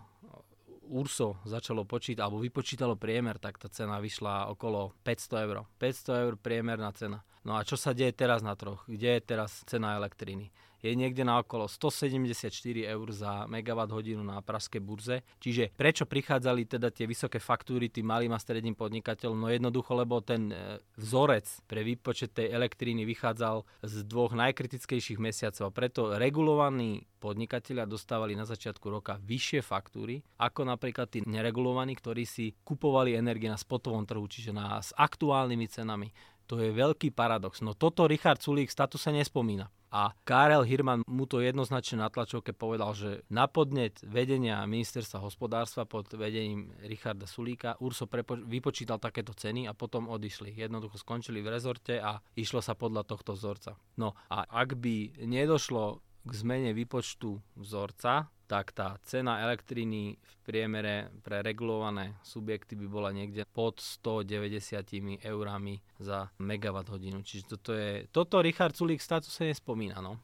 URSO 0.86 1.42
začalo 1.48 1.84
počítať, 1.84 2.22
alebo 2.22 2.38
vypočítalo 2.38 2.94
priemer, 3.00 3.42
tak 3.42 3.58
tá 3.58 3.68
cena 3.72 3.98
vyšla 3.98 4.54
okolo 4.54 4.94
500 5.02 5.46
eur. 5.50 5.56
500 5.82 6.24
eur 6.30 6.34
priemerná 6.38 6.94
cena. 6.94 7.26
No 7.46 7.58
a 7.58 7.66
čo 7.66 7.78
sa 7.78 7.94
deje 7.94 8.14
teraz 8.14 8.42
na 8.42 8.58
troch? 8.58 8.86
Kde 8.86 9.18
je 9.18 9.22
teraz 9.22 9.66
cena 9.70 9.98
elektriny? 9.98 10.50
Je 10.86 10.94
niekde 10.94 11.26
na 11.26 11.42
okolo 11.42 11.66
174 11.66 12.54
eur 12.86 13.08
za 13.10 13.50
megawatt 13.50 13.90
hodinu 13.90 14.22
na 14.22 14.38
praskej 14.46 14.82
burze. 14.82 15.26
Čiže 15.42 15.74
prečo 15.74 16.06
prichádzali 16.06 16.70
teda 16.70 16.94
tie 16.94 17.10
vysoké 17.10 17.42
faktúry 17.42 17.90
tým 17.90 18.06
malým 18.06 18.38
a 18.38 18.40
stredným 18.40 18.78
podnikateľom? 18.78 19.38
No 19.42 19.50
jednoducho, 19.50 19.98
lebo 19.98 20.22
ten 20.22 20.54
e, 20.54 20.78
vzorec 21.02 21.66
pre 21.66 21.82
výpočet 21.82 22.38
tej 22.38 22.54
elektriny 22.54 23.02
vychádzal 23.10 23.66
z 23.82 23.94
dvoch 24.06 24.38
najkritickejších 24.38 25.18
mesiacov. 25.18 25.74
Preto 25.74 26.14
regulovaní 26.14 27.02
podnikatelia 27.18 27.90
dostávali 27.90 28.38
na 28.38 28.46
začiatku 28.46 28.86
roka 28.86 29.18
vyššie 29.18 29.66
faktúry, 29.66 30.22
ako 30.38 30.70
napríklad 30.70 31.10
tí 31.10 31.26
neregulovaní, 31.26 31.98
ktorí 31.98 32.30
si 32.30 32.54
kupovali 32.62 33.18
energie 33.18 33.50
na 33.50 33.58
spotovom 33.58 34.06
trhu, 34.06 34.30
čiže 34.30 34.54
na, 34.54 34.78
s 34.78 34.94
aktuálnymi 34.94 35.66
cenami. 35.66 36.14
To 36.46 36.62
je 36.62 36.70
veľký 36.70 37.10
paradox. 37.18 37.66
No 37.66 37.74
toto 37.74 38.06
Richard 38.06 38.38
Sulík 38.38 38.70
statuse 38.70 39.10
nespomína. 39.10 39.66
A 39.96 40.12
Karel 40.28 40.68
Hirman 40.68 41.08
mu 41.08 41.24
to 41.24 41.40
jednoznačne 41.40 42.04
na 42.04 42.12
tlačovke 42.12 42.52
povedal, 42.52 42.92
že 42.92 43.24
na 43.32 43.48
podnet 43.48 44.04
vedenia 44.04 44.60
ministerstva 44.68 45.24
hospodárstva 45.24 45.88
pod 45.88 46.12
vedením 46.12 46.68
Richarda 46.84 47.24
Sulíka 47.24 47.80
Urso 47.80 48.04
prepo- 48.04 48.44
vypočítal 48.44 49.00
takéto 49.00 49.32
ceny 49.32 49.72
a 49.72 49.72
potom 49.72 50.12
odišli. 50.12 50.52
Jednoducho 50.52 51.00
skončili 51.00 51.40
v 51.40 51.48
rezorte 51.48 52.04
a 52.04 52.20
išlo 52.36 52.60
sa 52.60 52.76
podľa 52.76 53.08
tohto 53.08 53.40
vzorca. 53.40 53.80
No 53.96 54.20
a 54.28 54.44
ak 54.44 54.76
by 54.76 55.24
nedošlo 55.24 56.04
k 56.26 56.32
zmene 56.34 56.74
výpočtu 56.74 57.38
vzorca, 57.62 58.34
tak 58.46 58.74
tá 58.78 58.98
cena 59.02 59.42
elektriny 59.42 60.18
v 60.18 60.36
priemere 60.46 61.10
pre 61.26 61.42
regulované 61.42 62.18
subjekty 62.22 62.78
by 62.78 62.88
bola 62.90 63.10
niekde 63.10 63.46
pod 63.50 63.82
190 63.82 65.26
eurami 65.26 65.82
za 65.98 66.30
megawatt 66.38 66.90
hodinu. 66.94 67.26
Čiže 67.26 67.44
toto 67.58 67.72
je, 67.74 68.06
toto 68.14 68.42
Richard 68.42 68.78
Sulík 68.78 69.02
v 69.02 69.08
statuse 69.10 69.50
nespomína, 69.50 70.02
no. 70.02 70.22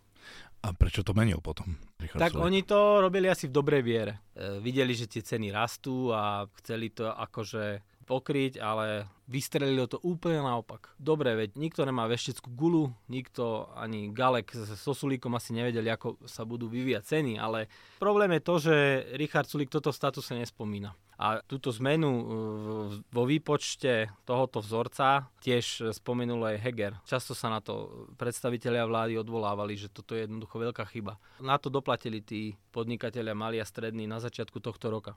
A 0.62 0.78
prečo 0.78 1.02
to 1.02 1.18
menil 1.18 1.42
potom? 1.42 1.74
Richard 1.98 2.22
tak 2.22 2.38
Sulík? 2.38 2.46
oni 2.46 2.62
to 2.62 3.02
robili 3.02 3.26
asi 3.26 3.50
v 3.50 3.58
dobrej 3.58 3.82
viere. 3.82 4.14
E, 4.38 4.62
videli, 4.62 4.94
že 4.94 5.10
tie 5.10 5.26
ceny 5.26 5.50
rastú 5.50 6.14
a 6.14 6.46
chceli 6.62 6.94
to 6.94 7.10
akože 7.10 7.91
pokryť, 8.12 8.60
ale 8.60 9.08
vystrelilo 9.32 9.88
to 9.88 10.04
úplne 10.04 10.44
naopak. 10.44 10.92
Dobre, 11.00 11.32
veď 11.40 11.56
nikto 11.56 11.88
nemá 11.88 12.12
vešteckú 12.12 12.52
gulu, 12.52 12.92
nikto 13.08 13.72
ani 13.80 14.12
Galek 14.12 14.52
s 14.52 14.76
Sosulíkom 14.76 15.32
asi 15.40 15.56
nevedeli, 15.56 15.88
ako 15.88 16.20
sa 16.28 16.44
budú 16.44 16.68
vyvíjať 16.68 17.04
ceny, 17.08 17.40
ale 17.40 17.72
problém 18.04 18.36
je 18.36 18.42
to, 18.44 18.56
že 18.60 18.76
Richard 19.16 19.48
Sulík 19.48 19.72
toto 19.72 19.96
statuse 19.96 20.36
nespomína. 20.36 20.92
A 21.22 21.38
túto 21.46 21.70
zmenu 21.78 22.10
e, 22.10 22.24
vo 23.06 23.24
výpočte 23.30 24.10
tohoto 24.26 24.58
vzorca 24.58 25.30
tiež 25.46 25.94
spomenul 25.94 26.42
aj 26.50 26.58
Heger. 26.66 26.94
Často 27.06 27.38
sa 27.38 27.54
na 27.54 27.62
to 27.62 28.10
predstavitelia 28.18 28.90
vlády 28.90 29.22
odvolávali, 29.22 29.78
že 29.78 29.94
toto 29.94 30.18
je 30.18 30.26
jednoducho 30.26 30.58
veľká 30.58 30.82
chyba. 30.90 31.22
Na 31.38 31.62
to 31.62 31.70
doplatili 31.70 32.26
tí 32.26 32.58
podnikatelia 32.74 33.38
mali 33.38 33.62
a 33.62 33.70
strední 33.70 34.10
na 34.10 34.18
začiatku 34.18 34.58
tohto 34.66 34.90
roka. 34.90 35.14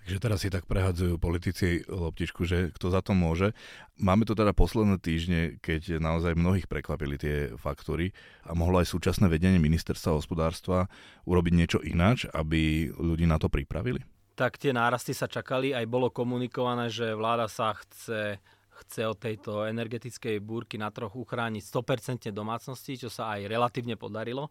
Takže 0.00 0.16
teraz 0.16 0.38
si 0.40 0.48
tak 0.48 0.64
prehadzujú 0.64 1.20
politici 1.20 1.84
loptičku, 1.84 2.48
že 2.48 2.72
kto 2.72 2.88
za 2.88 3.04
to 3.04 3.12
môže. 3.12 3.52
Máme 4.00 4.24
tu 4.24 4.32
teda 4.32 4.56
posledné 4.56 4.96
týždne, 4.96 5.60
keď 5.60 6.00
naozaj 6.00 6.34
mnohých 6.34 6.66
prekvapili 6.66 7.20
tie 7.20 7.36
faktúry 7.60 8.16
a 8.48 8.56
mohlo 8.56 8.80
aj 8.80 8.88
súčasné 8.88 9.28
vedenie 9.28 9.60
ministerstva 9.60 10.16
hospodárstva 10.16 10.88
urobiť 11.28 11.52
niečo 11.52 11.78
ináč, 11.84 12.24
aby 12.32 12.88
ľudí 12.96 13.28
na 13.28 13.36
to 13.36 13.52
pripravili? 13.52 14.00
Tak 14.40 14.56
tie 14.56 14.72
nárasty 14.72 15.12
sa 15.12 15.28
čakali, 15.28 15.76
aj 15.76 15.84
bolo 15.84 16.08
komunikované, 16.08 16.88
že 16.88 17.12
vláda 17.12 17.44
sa 17.44 17.76
chce 17.76 18.40
chce 18.80 19.04
od 19.04 19.18
tejto 19.20 19.68
energetickej 19.68 20.40
búrky 20.40 20.80
na 20.80 20.88
troch 20.88 21.12
uchrániť 21.12 21.62
100% 21.68 22.32
domácnosti, 22.32 22.96
čo 22.96 23.12
sa 23.12 23.36
aj 23.36 23.44
relatívne 23.44 24.00
podarilo. 24.00 24.48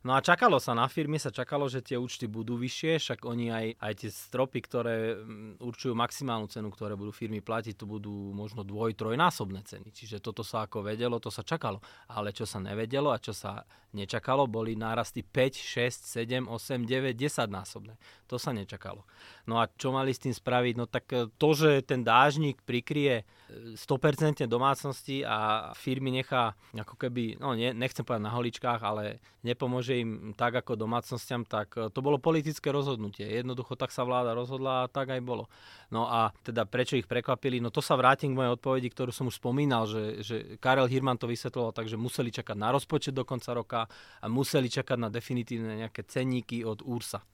No 0.00 0.16
a 0.16 0.24
čakalo 0.24 0.56
sa 0.56 0.72
na 0.72 0.88
firmy, 0.88 1.20
sa 1.20 1.28
čakalo, 1.28 1.68
že 1.68 1.84
tie 1.84 2.00
účty 2.00 2.24
budú 2.24 2.56
vyššie, 2.56 2.96
však 2.96 3.20
oni 3.28 3.52
aj, 3.52 3.66
aj 3.76 3.92
tie 4.00 4.08
stropy, 4.08 4.58
ktoré 4.64 4.96
mm, 5.12 5.60
určujú 5.60 5.92
maximálnu 5.92 6.48
cenu, 6.48 6.72
ktoré 6.72 6.96
budú 6.96 7.12
firmy 7.12 7.44
platiť, 7.44 7.76
to 7.76 7.84
budú 7.84 8.32
možno 8.32 8.64
dvoj, 8.64 8.96
trojnásobné 8.96 9.60
ceny. 9.60 9.92
Čiže 9.92 10.24
toto 10.24 10.40
sa 10.40 10.64
ako 10.64 10.88
vedelo, 10.88 11.20
to 11.20 11.28
sa 11.28 11.44
čakalo. 11.44 11.84
Ale 12.08 12.32
čo 12.32 12.48
sa 12.48 12.56
nevedelo 12.64 13.12
a 13.12 13.20
čo 13.20 13.36
sa 13.36 13.68
nečakalo, 13.92 14.46
boli 14.46 14.78
nárasty 14.78 15.20
5, 15.20 15.60
6, 15.60 16.08
7, 16.16 16.48
8, 16.48 16.86
9, 16.86 17.12
10 17.12 17.50
násobné. 17.50 17.94
To 18.30 18.38
sa 18.38 18.54
nečakalo. 18.54 19.02
No 19.44 19.58
a 19.58 19.66
čo 19.66 19.90
mali 19.90 20.14
s 20.14 20.22
tým 20.22 20.32
spraviť? 20.32 20.74
No 20.78 20.86
tak 20.86 21.10
e, 21.10 21.26
to, 21.34 21.48
že 21.52 21.82
ten 21.82 22.06
dážnik 22.06 22.62
prikrie 22.62 23.26
100% 23.50 24.46
domácnosti 24.46 25.26
a 25.26 25.70
firmy 25.74 26.14
nechá 26.14 26.54
ako 26.70 26.94
keby, 26.94 27.42
no 27.42 27.58
nie, 27.58 27.74
nechcem 27.74 28.06
povedať 28.06 28.24
na 28.30 28.34
holičkách, 28.34 28.80
ale 28.80 29.18
nepomôže 29.42 29.89
im 29.98 30.10
tak 30.38 30.62
ako 30.62 30.78
domácnostiam, 30.78 31.42
tak 31.42 31.74
e, 31.74 31.90
to 31.90 31.98
bolo 31.98 32.22
politické 32.22 32.70
rozhodnutie. 32.70 33.26
Jednoducho 33.26 33.74
tak 33.74 33.90
sa 33.90 34.06
vláda 34.06 34.36
rozhodla 34.36 34.86
a 34.86 34.90
tak 34.90 35.10
aj 35.10 35.20
bolo. 35.26 35.50
No 35.90 36.06
a 36.06 36.30
teda 36.46 36.68
prečo 36.68 36.94
ich 36.94 37.10
prekvapili? 37.10 37.58
No 37.58 37.74
to 37.74 37.82
sa 37.82 37.98
vrátim 37.98 38.30
k 38.30 38.38
mojej 38.38 38.54
odpovedi, 38.54 38.88
ktorú 38.92 39.10
som 39.10 39.26
už 39.26 39.42
spomínal, 39.42 39.90
že, 39.90 40.22
že 40.22 40.36
Karel 40.62 40.86
Hirman 40.86 41.18
to 41.18 41.26
vysvetloval 41.26 41.74
tak, 41.74 41.90
že 41.90 41.98
museli 41.98 42.30
čakať 42.30 42.54
na 42.54 42.70
rozpočet 42.70 43.16
do 43.16 43.26
konca 43.26 43.50
roka 43.50 43.80
a 44.22 44.26
museli 44.30 44.70
čakať 44.70 44.98
na 45.00 45.10
definitívne 45.10 45.80
nejaké 45.80 46.06
cenníky 46.06 46.62
od 46.62 46.84
úrsa. 46.86 47.24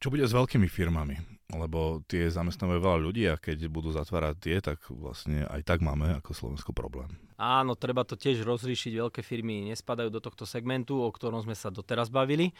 Čo 0.00 0.08
bude 0.08 0.24
s 0.24 0.32
veľkými 0.32 0.64
firmami? 0.64 1.20
Lebo 1.52 2.00
tie 2.08 2.32
zamestnávajú 2.32 2.80
veľa 2.80 2.98
ľudí 3.04 3.28
a 3.28 3.36
keď 3.36 3.68
budú 3.68 3.92
zatvárať 3.92 4.34
tie, 4.40 4.56
tak 4.64 4.80
vlastne 4.88 5.44
aj 5.44 5.60
tak 5.60 5.84
máme 5.84 6.16
ako 6.24 6.32
Slovensko 6.32 6.72
problém. 6.72 7.12
Áno, 7.36 7.76
treba 7.76 8.08
to 8.08 8.16
tiež 8.16 8.40
rozríšiť. 8.40 8.96
Veľké 8.96 9.20
firmy 9.20 9.68
nespadajú 9.68 10.08
do 10.08 10.24
tohto 10.24 10.48
segmentu, 10.48 10.96
o 11.04 11.10
ktorom 11.12 11.44
sme 11.44 11.52
sa 11.52 11.68
doteraz 11.68 12.08
bavili. 12.08 12.56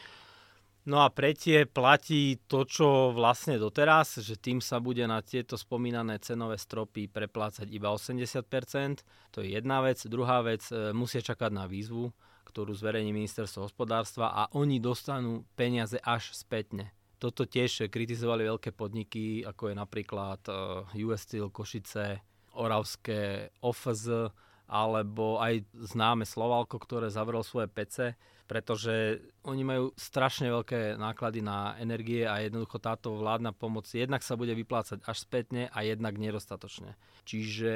No 0.85 1.01
a 1.01 1.09
pre 1.09 1.33
tie 1.33 1.65
platí 1.65 2.37
to, 2.45 2.69
čo 2.69 3.17
vlastne 3.17 3.57
doteraz, 3.57 4.21
že 4.21 4.37
tým 4.37 4.61
sa 4.61 4.77
bude 4.77 5.09
na 5.09 5.25
tieto 5.25 5.57
spomínané 5.57 6.21
cenové 6.21 6.61
stropy 6.61 7.09
preplácať 7.09 7.73
iba 7.73 7.89
80%. 7.89 9.33
To 9.33 9.41
je 9.41 9.57
jedna 9.57 9.81
vec. 9.81 9.97
Druhá 10.05 10.45
vec, 10.45 10.69
e, 10.69 10.93
musia 10.93 11.25
čakať 11.25 11.57
na 11.57 11.65
výzvu, 11.65 12.13
ktorú 12.45 12.77
zverejní 12.77 13.17
ministerstvo 13.17 13.65
hospodárstva 13.65 14.29
a 14.29 14.43
oni 14.53 14.77
dostanú 14.77 15.49
peniaze 15.57 15.97
až 16.05 16.37
spätne 16.37 16.93
toto 17.21 17.45
tiež 17.45 17.93
kritizovali 17.93 18.49
veľké 18.49 18.73
podniky, 18.73 19.45
ako 19.45 19.71
je 19.71 19.75
napríklad 19.77 20.41
uh, 20.49 20.89
US 21.05 21.29
Steel, 21.29 21.53
Košice, 21.53 22.25
Oravské, 22.57 23.53
OFZ, 23.61 24.33
alebo 24.71 25.37
aj 25.37 25.69
známe 25.77 26.25
Slovalko, 26.25 26.81
ktoré 26.81 27.13
zavrelo 27.13 27.45
svoje 27.45 27.69
pece 27.69 28.17
pretože 28.51 29.23
oni 29.47 29.63
majú 29.63 29.95
strašne 29.95 30.51
veľké 30.51 30.99
náklady 30.99 31.39
na 31.39 31.79
energie 31.79 32.27
a 32.27 32.43
jednoducho 32.43 32.83
táto 32.83 33.15
vládna 33.15 33.55
pomoc 33.55 33.87
jednak 33.87 34.27
sa 34.27 34.35
bude 34.35 34.51
vyplácať 34.59 35.07
až 35.07 35.23
spätne 35.23 35.71
a 35.71 35.87
jednak 35.87 36.19
nedostatočne. 36.19 36.99
Čiže 37.23 37.73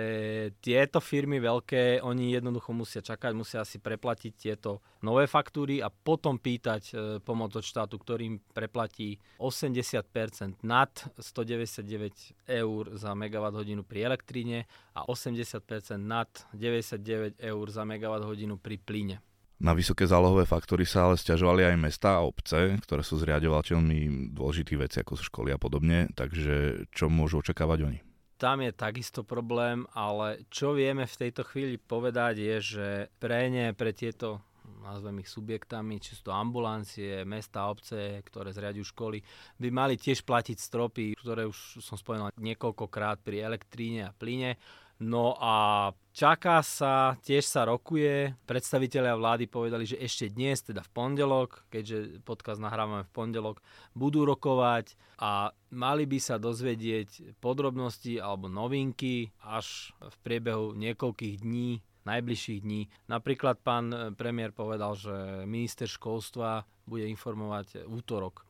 tieto 0.58 0.98
firmy 0.98 1.38
veľké, 1.38 2.02
oni 2.02 2.34
jednoducho 2.34 2.74
musia 2.74 3.06
čakať, 3.06 3.38
musia 3.38 3.62
si 3.62 3.78
preplatiť 3.78 4.32
tieto 4.34 4.82
nové 4.98 5.30
faktúry 5.30 5.78
a 5.78 5.94
potom 5.94 6.42
pýtať 6.42 6.82
e, 6.90 6.92
pomoc 7.22 7.54
od 7.54 7.62
štátu, 7.62 7.94
ktorým 7.94 8.42
preplatí 8.50 9.22
80% 9.38 10.66
nad 10.66 10.90
199 11.22 12.50
eur 12.50 12.82
za 12.98 13.14
megawatt 13.14 13.54
hodinu 13.54 13.86
pri 13.86 14.10
elektríne 14.10 14.66
a 14.90 15.06
80% 15.06 16.02
nad 16.02 16.26
99 16.50 17.38
eur 17.38 17.64
za 17.70 17.86
megawatt 17.86 18.26
hodinu 18.26 18.58
pri 18.58 18.82
plyne. 18.82 19.22
Na 19.64 19.72
vysoké 19.72 20.04
zálohové 20.04 20.44
faktory 20.44 20.84
sa 20.84 21.08
ale 21.08 21.16
stiažovali 21.16 21.64
aj 21.64 21.80
mesta 21.80 22.20
a 22.20 22.24
obce, 22.28 22.76
ktoré 22.84 23.00
sú 23.00 23.16
zriadovateľmi 23.16 24.28
dôležitých 24.36 24.76
veci 24.76 25.00
ako 25.00 25.16
školy 25.16 25.56
a 25.56 25.58
podobne, 25.58 26.12
takže 26.12 26.84
čo 26.92 27.08
môžu 27.08 27.40
očakávať 27.40 27.88
oni? 27.88 27.98
Tam 28.36 28.60
je 28.60 28.76
takisto 28.76 29.24
problém, 29.24 29.88
ale 29.96 30.44
čo 30.52 30.76
vieme 30.76 31.08
v 31.08 31.16
tejto 31.16 31.48
chvíli 31.48 31.80
povedať 31.80 32.44
je, 32.44 32.56
že 32.60 32.88
pre 33.16 33.48
ne, 33.48 33.72
pre 33.72 33.96
tieto 33.96 34.44
nazvem 34.84 35.24
ich 35.24 35.32
subjektami, 35.32 35.96
či 35.96 36.12
sú 36.12 36.28
to 36.28 36.36
ambulancie, 36.36 37.24
mesta, 37.24 37.64
obce, 37.64 38.20
ktoré 38.20 38.52
zriadujú 38.52 38.92
školy, 38.92 39.24
by 39.56 39.68
mali 39.72 39.96
tiež 39.96 40.28
platiť 40.28 40.60
stropy, 40.60 41.16
ktoré 41.16 41.48
už 41.48 41.80
som 41.80 41.96
spomenul 41.96 42.36
niekoľkokrát 42.36 43.24
pri 43.24 43.48
elektríne 43.48 44.12
a 44.12 44.12
plyne. 44.12 44.60
No 45.00 45.40
a 45.40 45.88
čaká 46.14 46.62
sa, 46.62 47.18
tiež 47.26 47.42
sa 47.42 47.66
rokuje. 47.66 48.38
Predstavitelia 48.46 49.18
vlády 49.18 49.50
povedali, 49.50 49.82
že 49.84 49.98
ešte 49.98 50.30
dnes, 50.30 50.62
teda 50.62 50.86
v 50.86 50.90
pondelok, 50.94 51.66
keďže 51.68 52.22
podcast 52.22 52.62
nahrávame 52.62 53.02
v 53.04 53.12
pondelok, 53.12 53.58
budú 53.98 54.22
rokovať 54.22 54.94
a 55.18 55.50
mali 55.74 56.06
by 56.06 56.18
sa 56.22 56.38
dozvedieť 56.38 57.42
podrobnosti 57.42 58.22
alebo 58.22 58.46
novinky 58.46 59.34
až 59.42 59.90
v 59.98 60.16
priebehu 60.22 60.72
niekoľkých 60.78 61.42
dní 61.42 61.82
najbližších 62.04 62.60
dní. 62.60 62.92
Napríklad 63.08 63.64
pán 63.64 64.12
premiér 64.14 64.52
povedal, 64.52 64.92
že 64.92 65.48
minister 65.48 65.88
školstva 65.88 66.68
bude 66.84 67.08
informovať 67.08 67.88
v 67.88 67.92
útorok 67.96 68.44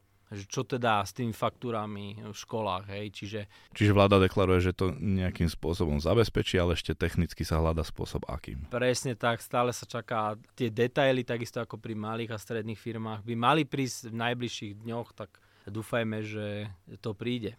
čo 0.51 0.67
teda 0.67 1.07
s 1.07 1.15
tými 1.15 1.31
faktúrami 1.31 2.19
v 2.21 2.35
školách, 2.35 2.91
hej, 2.91 3.07
čiže... 3.15 3.41
Čiže 3.71 3.95
vláda 3.95 4.19
deklaruje, 4.19 4.71
že 4.71 4.77
to 4.77 4.91
nejakým 4.95 5.47
spôsobom 5.47 6.03
zabezpečí, 6.03 6.59
ale 6.59 6.75
ešte 6.75 6.99
technicky 6.99 7.47
sa 7.47 7.63
hľada 7.63 7.87
spôsob 7.87 8.27
akým. 8.27 8.67
Presne 8.75 9.15
tak, 9.15 9.39
stále 9.39 9.71
sa 9.71 9.87
čaká 9.87 10.35
tie 10.59 10.69
detaily, 10.69 11.23
takisto 11.23 11.63
ako 11.63 11.79
pri 11.79 11.95
malých 11.95 12.35
a 12.35 12.43
stredných 12.43 12.79
firmách, 12.79 13.23
by 13.23 13.35
mali 13.39 13.63
prísť 13.63 14.11
v 14.11 14.19
najbližších 14.19 14.75
dňoch, 14.83 15.09
tak 15.15 15.31
dúfajme, 15.65 16.21
že 16.21 16.69
to 17.01 17.17
príde. 17.17 17.57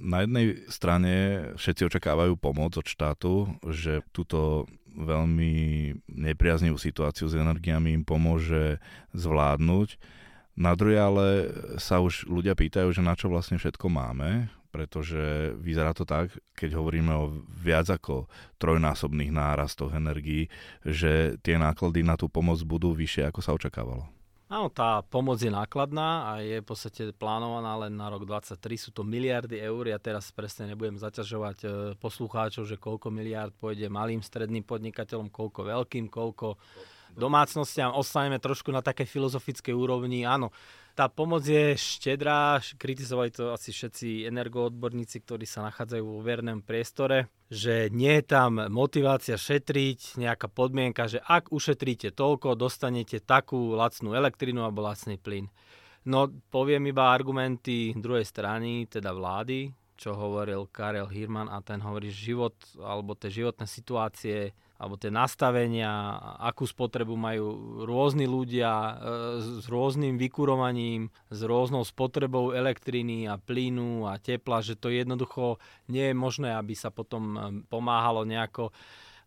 Na 0.00 0.24
jednej 0.24 0.64
strane 0.72 1.12
všetci 1.60 1.92
očakávajú 1.92 2.38
pomoc 2.40 2.72
od 2.78 2.86
štátu, 2.88 3.52
že 3.68 4.00
túto 4.14 4.64
veľmi 4.96 5.92
nepriaznivú 6.08 6.80
situáciu 6.80 7.28
s 7.28 7.36
energiami 7.36 7.94
im 7.94 8.04
pomôže 8.06 8.80
zvládnuť. 9.12 10.00
Na 10.60 10.76
druhej 10.76 11.00
ale 11.00 11.26
sa 11.80 12.04
už 12.04 12.28
ľudia 12.28 12.52
pýtajú, 12.52 12.92
že 12.92 13.00
na 13.00 13.16
čo 13.16 13.32
vlastne 13.32 13.56
všetko 13.56 13.88
máme, 13.88 14.52
pretože 14.68 15.56
vyzerá 15.56 15.96
to 15.96 16.04
tak, 16.04 16.36
keď 16.52 16.76
hovoríme 16.76 17.08
o 17.16 17.32
viac 17.48 17.88
ako 17.88 18.28
trojnásobných 18.60 19.32
nárastoch 19.32 19.96
energií, 19.96 20.52
že 20.84 21.40
tie 21.40 21.56
náklady 21.56 22.04
na 22.04 22.20
tú 22.20 22.28
pomoc 22.28 22.60
budú 22.60 22.92
vyššie, 22.92 23.32
ako 23.32 23.40
sa 23.40 23.56
očakávalo. 23.56 24.04
Áno, 24.50 24.66
tá 24.66 25.00
pomoc 25.06 25.38
je 25.38 25.46
nákladná 25.46 26.26
a 26.26 26.32
je 26.42 26.58
v 26.58 26.66
podstate 26.66 27.14
plánovaná 27.14 27.86
len 27.86 27.94
na 27.94 28.10
rok 28.10 28.26
2023. 28.26 28.82
Sú 28.82 28.90
to 28.90 29.06
miliardy 29.06 29.62
eur. 29.62 29.86
Ja 29.86 29.96
teraz 30.02 30.34
presne 30.34 30.66
nebudem 30.66 30.98
zaťažovať 30.98 31.58
e, 31.62 31.68
poslucháčov, 32.02 32.66
že 32.66 32.74
koľko 32.74 33.14
miliard 33.14 33.54
pôjde 33.54 33.86
malým, 33.86 34.18
stredným 34.18 34.66
podnikateľom, 34.66 35.30
koľko 35.30 35.70
veľkým, 35.70 36.10
koľko 36.10 36.58
domácnostiam. 37.16 37.94
Ostaneme 37.94 38.38
trošku 38.42 38.70
na 38.74 38.82
také 38.84 39.06
filozofickej 39.06 39.74
úrovni. 39.74 40.22
Áno, 40.26 40.54
tá 40.98 41.06
pomoc 41.08 41.46
je 41.46 41.78
štedrá, 41.78 42.60
kritizovali 42.76 43.30
to 43.32 43.54
asi 43.54 43.72
všetci 43.72 44.26
energoodborníci, 44.28 45.22
ktorí 45.24 45.46
sa 45.46 45.64
nachádzajú 45.70 46.02
vo 46.04 46.20
vernom 46.20 46.60
priestore, 46.60 47.30
že 47.48 47.88
nie 47.94 48.20
je 48.20 48.24
tam 48.26 48.58
motivácia 48.68 49.38
šetriť, 49.38 50.20
nejaká 50.20 50.50
podmienka, 50.50 51.08
že 51.08 51.22
ak 51.22 51.54
ušetríte 51.54 52.12
toľko, 52.12 52.58
dostanete 52.58 53.22
takú 53.22 53.78
lacnú 53.78 54.12
elektrinu 54.12 54.66
alebo 54.66 54.84
lacný 54.84 55.16
plyn. 55.16 55.48
No 56.04 56.28
poviem 56.52 56.90
iba 56.90 57.12
argumenty 57.12 57.96
druhej 57.96 58.24
strany, 58.24 58.84
teda 58.84 59.12
vlády, 59.12 59.72
čo 60.00 60.16
hovoril 60.16 60.68
Karel 60.72 61.08
Hirman 61.12 61.52
a 61.52 61.60
ten 61.60 61.80
hovorí, 61.84 62.08
že 62.08 62.32
život 62.32 62.56
alebo 62.80 63.12
tie 63.12 63.28
životné 63.28 63.68
situácie 63.68 64.56
alebo 64.80 64.96
tie 64.96 65.12
nastavenia, 65.12 66.16
akú 66.40 66.64
spotrebu 66.64 67.12
majú 67.12 67.46
rôzni 67.84 68.24
ľudia 68.24 68.72
e, 68.72 68.92
s 69.60 69.68
rôznym 69.68 70.16
vykurovaním, 70.16 71.12
s 71.28 71.44
rôznou 71.44 71.84
spotrebou 71.84 72.56
elektriny 72.56 73.28
a 73.28 73.36
plynu 73.36 74.08
a 74.08 74.16
tepla, 74.16 74.64
že 74.64 74.80
to 74.80 74.88
jednoducho 74.88 75.60
nie 75.92 76.08
je 76.08 76.16
možné, 76.16 76.56
aby 76.56 76.72
sa 76.72 76.88
potom 76.88 77.22
e, 77.36 77.38
pomáhalo 77.68 78.24
nejako 78.24 78.72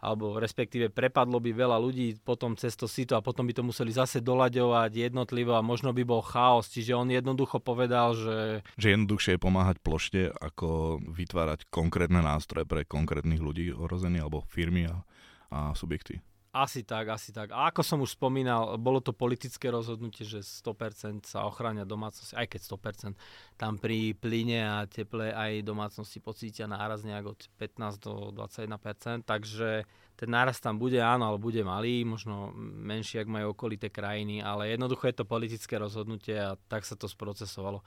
alebo 0.03 0.35
respektíve 0.35 0.91
prepadlo 0.91 1.39
by 1.39 1.55
veľa 1.55 1.79
ľudí 1.79 2.19
potom 2.27 2.59
cez 2.59 2.75
to 2.75 2.91
sito 2.91 3.15
a 3.15 3.23
potom 3.23 3.47
by 3.47 3.55
to 3.55 3.63
museli 3.63 3.95
zase 3.95 4.19
doľaďovať 4.19 4.91
jednotlivo 4.91 5.55
a 5.55 5.63
možno 5.63 5.95
by 5.95 6.03
bol 6.03 6.19
chaos. 6.19 6.67
Čiže 6.67 6.91
on 6.91 7.07
jednoducho 7.07 7.63
povedal, 7.63 8.11
že... 8.11 8.67
Že 8.75 8.99
jednoduchšie 8.99 9.39
je 9.39 9.39
pomáhať 9.39 9.79
plošte, 9.79 10.27
ako 10.27 10.99
vytvárať 11.07 11.71
konkrétne 11.71 12.19
nástroje 12.19 12.67
pre 12.67 12.83
konkrétnych 12.83 13.39
ľudí 13.39 13.71
ohrozených 13.71 14.27
alebo 14.27 14.43
firmy 14.51 14.91
a 14.91 15.07
a 15.53 15.77
subjekty. 15.77 16.17
Asi 16.53 16.85
tak, 16.85 17.09
asi 17.09 17.33
tak. 17.33 17.49
A 17.49 17.73
ako 17.73 17.81
som 17.81 17.97
už 18.05 18.13
spomínal, 18.13 18.77
bolo 18.77 19.01
to 19.01 19.09
politické 19.09 19.73
rozhodnutie, 19.73 20.21
že 20.21 20.45
100% 20.45 21.25
sa 21.25 21.49
ochránia 21.49 21.81
domácnosti, 21.81 22.37
aj 22.37 22.45
keď 22.45 22.61
100%. 22.77 23.17
Tam 23.57 23.81
pri 23.81 24.13
plyne 24.13 24.61
a 24.61 24.85
teple 24.85 25.33
aj 25.33 25.65
domácnosti 25.65 26.21
pocítia 26.21 26.69
náraz 26.69 27.01
nejak 27.01 27.25
od 27.25 27.41
15 27.57 27.97
do 27.97 28.13
21%, 28.37 29.25
takže 29.25 29.89
ten 30.13 30.29
náraz 30.29 30.61
tam 30.61 30.77
bude, 30.77 31.01
áno, 31.01 31.25
ale 31.25 31.41
bude 31.41 31.65
malý, 31.65 32.05
možno 32.05 32.53
menší, 32.53 33.25
ak 33.25 33.33
majú 33.33 33.57
okolité 33.57 33.89
krajiny, 33.89 34.45
ale 34.45 34.77
jednoducho 34.77 35.09
je 35.09 35.17
to 35.17 35.25
politické 35.25 35.81
rozhodnutie 35.81 36.37
a 36.37 36.53
tak 36.69 36.85
sa 36.85 36.93
to 36.93 37.09
sprocesovalo. 37.09 37.81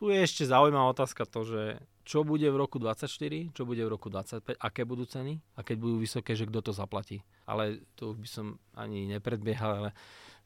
Tu 0.00 0.08
je 0.08 0.24
ešte 0.24 0.48
zaujímavá 0.48 0.96
otázka 0.96 1.28
to, 1.28 1.44
že 1.44 1.62
čo 2.08 2.24
bude 2.24 2.48
v 2.48 2.56
roku 2.56 2.80
24, 2.80 3.04
čo 3.52 3.62
bude 3.68 3.84
v 3.84 3.92
roku 3.92 4.08
25, 4.08 4.56
aké 4.56 4.88
budú 4.88 5.04
ceny 5.04 5.44
a 5.54 5.60
keď 5.60 5.76
budú 5.76 6.00
vysoké, 6.00 6.32
že 6.32 6.48
kto 6.48 6.64
to 6.64 6.72
zaplatí. 6.72 7.20
Ale 7.44 7.84
to 8.00 8.16
by 8.16 8.24
som 8.24 8.56
ani 8.72 9.04
nepredbiehal, 9.12 9.84
ale 9.84 9.90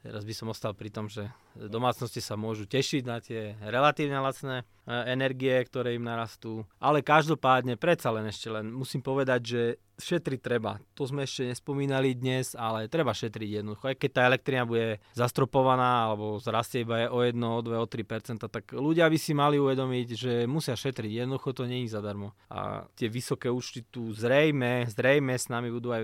teraz 0.04 0.28
by 0.28 0.34
som 0.36 0.52
ostal 0.52 0.76
pri 0.76 0.92
tom, 0.92 1.08
že 1.08 1.32
domácnosti 1.56 2.20
sa 2.20 2.36
môžu 2.36 2.68
tešiť 2.68 3.02
na 3.08 3.24
tie 3.24 3.56
relatívne 3.64 4.20
lacné 4.20 4.62
e, 4.62 4.64
energie, 5.08 5.56
ktoré 5.64 5.96
im 5.96 6.04
narastú. 6.04 6.68
Ale 6.76 7.00
každopádne, 7.00 7.80
predsa 7.80 8.12
len 8.12 8.28
ešte 8.28 8.52
len 8.52 8.68
musím 8.68 9.00
povedať, 9.00 9.40
že 9.40 9.62
šetriť 9.94 10.40
treba. 10.42 10.82
To 10.98 11.06
sme 11.06 11.22
ešte 11.22 11.46
nespomínali 11.46 12.18
dnes, 12.18 12.58
ale 12.58 12.90
treba 12.90 13.14
šetriť 13.14 13.62
jednoducho. 13.62 13.94
Aj 13.94 13.96
keď 13.96 14.10
tá 14.10 14.22
elektrina 14.26 14.66
bude 14.66 14.98
zastropovaná 15.14 16.10
alebo 16.10 16.42
zrastie 16.42 16.82
iba 16.82 17.06
o 17.10 17.22
1, 17.22 17.38
o 17.38 17.62
2, 17.62 17.78
o 17.78 17.86
3% 17.86 18.42
tak 18.50 18.74
ľudia 18.74 19.06
by 19.06 19.18
si 19.18 19.32
mali 19.32 19.56
uvedomiť, 19.58 20.08
že 20.14 20.32
musia 20.50 20.74
šetriť. 20.74 21.22
Jednoducho 21.24 21.54
to 21.54 21.62
je 21.66 21.86
zadarmo. 21.86 22.34
A 22.50 22.90
tie 22.98 23.06
vysoké 23.06 23.46
účty 23.50 23.86
tu 23.86 24.10
zrejme, 24.10 24.90
zrejme 24.90 25.34
s 25.38 25.46
nami 25.46 25.70
budú 25.70 25.94
aj 25.94 26.02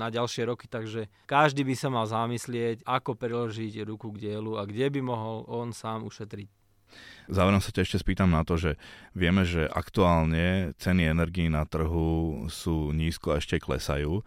na 0.00 0.08
ďalšie 0.08 0.48
roky, 0.48 0.64
takže 0.64 1.12
každý 1.28 1.68
by 1.68 1.74
sa 1.76 1.88
mal 1.92 2.08
zamyslieť, 2.08 2.84
ako 2.88 3.12
preložiť 3.28 3.84
ruku 3.84 4.08
k 4.16 4.32
dielu 4.32 4.56
a 4.56 4.64
kde 4.64 4.88
by 4.88 5.00
mohol 5.04 5.44
on 5.44 5.76
sám 5.76 6.08
ušetriť. 6.08 6.48
Záverom 7.28 7.60
sa 7.60 7.68
ťa 7.68 7.84
ešte 7.84 8.00
spýtam 8.00 8.32
na 8.32 8.40
to, 8.40 8.56
že 8.56 8.80
vieme, 9.12 9.44
že 9.44 9.68
aktuálne 9.68 10.72
ceny 10.80 11.12
energií 11.12 11.52
na 11.52 11.68
trhu 11.68 12.48
sú 12.48 12.96
nízko 12.96 13.36
a 13.36 13.44
ešte 13.44 13.60
klesajú. 13.60 14.24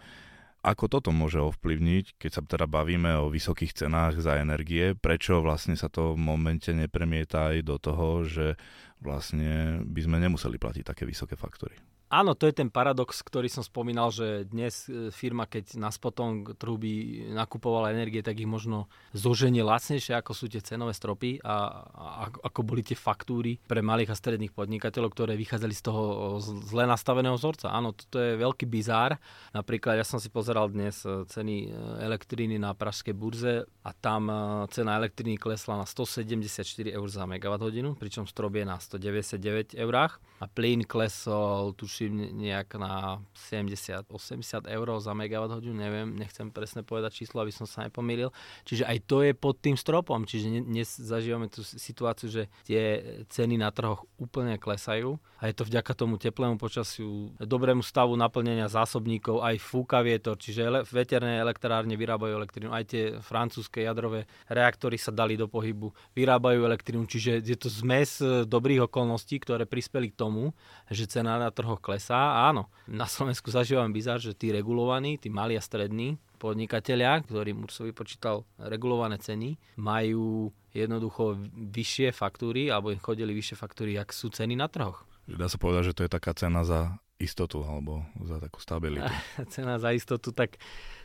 Ako 0.61 0.85
toto 0.85 1.09
môže 1.09 1.41
ovplyvniť, 1.41 2.21
keď 2.21 2.29
sa 2.29 2.41
teda 2.45 2.69
bavíme 2.69 3.17
o 3.17 3.33
vysokých 3.33 3.73
cenách 3.73 4.21
za 4.21 4.37
energie, 4.37 4.93
prečo 4.93 5.41
vlastne 5.41 5.73
sa 5.73 5.89
to 5.89 6.13
v 6.13 6.21
momente 6.21 6.69
nepremieta 6.69 7.49
aj 7.49 7.65
do 7.65 7.81
toho, 7.81 8.21
že 8.21 8.53
vlastne 9.01 9.81
by 9.81 10.01
sme 10.05 10.21
nemuseli 10.21 10.61
platiť 10.61 10.85
také 10.85 11.09
vysoké 11.09 11.33
faktory? 11.33 11.73
Áno, 12.11 12.35
to 12.35 12.43
je 12.43 12.51
ten 12.51 12.67
paradox, 12.67 13.23
ktorý 13.23 13.47
som 13.47 13.63
spomínal, 13.63 14.11
že 14.11 14.43
dnes 14.43 14.91
e, 14.91 15.15
firma, 15.15 15.47
keď 15.47 15.79
na 15.79 15.87
spotom 15.87 16.43
trhu 16.59 16.75
by 16.75 16.93
nakupovala 17.31 17.95
energie, 17.95 18.19
tak 18.19 18.35
ich 18.35 18.51
možno 18.51 18.91
zoženie 19.15 19.63
lacnejšie, 19.63 20.19
ako 20.19 20.35
sú 20.35 20.51
tie 20.51 20.59
cenové 20.59 20.91
stropy 20.91 21.39
a, 21.39 21.87
a 21.87 22.27
ako 22.51 22.67
boli 22.67 22.83
tie 22.83 22.99
faktúry 22.99 23.63
pre 23.63 23.79
malých 23.79 24.11
a 24.11 24.19
stredných 24.19 24.51
podnikateľov, 24.51 25.15
ktoré 25.15 25.39
vychádzali 25.39 25.71
z 25.71 25.83
toho 25.87 26.03
zle 26.43 26.83
nastaveného 26.83 27.39
vzorca. 27.39 27.71
Áno, 27.71 27.95
toto 27.95 28.19
je 28.19 28.35
veľký 28.35 28.67
bizár. 28.67 29.15
Napríklad 29.55 29.95
ja 29.95 30.03
som 30.03 30.19
si 30.19 30.27
pozeral 30.27 30.67
dnes 30.67 31.07
e, 31.07 31.23
ceny 31.31 31.55
e, 31.63 31.67
elektriny 32.11 32.59
na 32.59 32.75
pražskej 32.75 33.15
burze 33.15 33.63
a 33.87 33.95
tam 33.95 34.27
cena 34.67 34.99
elektriny 34.99 35.39
klesla 35.39 35.79
na 35.79 35.87
174 35.87 36.91
eur 36.91 37.07
za 37.07 37.23
megawatt 37.23 37.63
hodinu, 37.63 37.95
pričom 37.95 38.27
strop 38.27 38.59
je 38.59 38.67
na 38.67 38.75
199 38.75 39.79
eurách 39.79 40.19
a 40.43 40.51
plyn 40.51 40.83
klesol 40.83 41.71
tuším 41.71 42.00
tuším 42.01 42.41
nejak 42.41 42.81
na 42.81 43.21
70-80 43.37 44.65
eur 44.65 44.87
za 44.97 45.13
megawatt 45.13 45.61
hodinu, 45.61 45.77
neviem, 45.77 46.17
nechcem 46.17 46.49
presne 46.49 46.81
povedať 46.81 47.21
číslo, 47.21 47.45
aby 47.45 47.53
som 47.53 47.69
sa 47.69 47.85
nepomýlil. 47.85 48.33
Čiže 48.65 48.89
aj 48.89 48.97
to 49.05 49.21
je 49.21 49.37
pod 49.37 49.61
tým 49.61 49.77
stropom, 49.77 50.25
čiže 50.25 50.65
dnes 50.65 50.89
zažívame 50.89 51.45
tú 51.53 51.61
situáciu, 51.61 52.33
že 52.33 52.43
tie 52.65 53.01
ceny 53.29 53.61
na 53.61 53.69
trhoch 53.69 54.09
úplne 54.17 54.57
klesajú 54.57 55.21
a 55.37 55.49
je 55.49 55.53
to 55.53 55.65
vďaka 55.65 55.93
tomu 55.93 56.17
teplému 56.17 56.57
počasiu, 56.57 57.33
dobrému 57.37 57.85
stavu 57.85 58.17
naplnenia 58.17 58.69
zásobníkov, 58.69 59.45
aj 59.45 59.61
fúka 59.61 60.01
vietor, 60.01 60.37
čiže 60.37 60.61
ele- 60.61 60.85
veterné 60.89 61.37
elektrárne 61.37 61.93
vyrábajú 61.97 62.33
elektrínu, 62.33 62.69
aj 62.73 62.83
tie 62.85 63.03
francúzske 63.21 63.85
jadrové 63.85 64.25
reaktory 64.49 64.97
sa 64.97 65.13
dali 65.13 65.37
do 65.37 65.45
pohybu, 65.49 65.93
vyrábajú 66.17 66.65
elektrínu, 66.65 67.05
čiže 67.05 67.41
je 67.41 67.57
to 67.57 67.69
zmes 67.69 68.21
e, 68.21 68.45
dobrých 68.45 68.85
okolností, 68.85 69.41
ktoré 69.41 69.65
prispeli 69.65 70.13
k 70.13 70.17
tomu, 70.17 70.53
že 70.93 71.09
cena 71.09 71.41
na 71.41 71.49
trhoch 71.49 71.81
klesá. 71.91 72.47
Áno, 72.47 72.71
na 72.87 73.03
Slovensku 73.03 73.51
zažívam 73.51 73.91
bizar, 73.91 74.23
že 74.23 74.31
tí 74.31 74.55
regulovaní, 74.55 75.19
tí 75.19 75.27
mali 75.27 75.59
a 75.59 75.61
strední 75.61 76.15
podnikatelia, 76.39 77.19
ktorým 77.19 77.67
Urso 77.67 77.83
vypočítal 77.83 78.47
regulované 78.55 79.19
ceny, 79.19 79.59
majú 79.75 80.49
jednoducho 80.71 81.35
vyššie 81.53 82.15
faktúry, 82.15 82.71
alebo 82.71 82.95
im 82.95 83.03
chodili 83.03 83.35
vyššie 83.35 83.59
faktúry, 83.59 83.99
ak 83.99 84.15
sú 84.15 84.31
ceny 84.31 84.55
na 84.55 84.71
trhoch. 84.71 85.03
Dá 85.27 85.51
sa 85.51 85.59
povedať, 85.59 85.91
že 85.91 85.95
to 85.99 86.03
je 86.07 86.15
taká 86.15 86.31
cena 86.33 86.63
za 86.63 86.97
istotu, 87.21 87.61
alebo 87.61 88.01
za 88.25 88.41
takú 88.41 88.57
stabilitu. 88.57 89.07
cena 89.53 89.77
za 89.77 89.93
istotu, 89.93 90.33
tak 90.33 90.57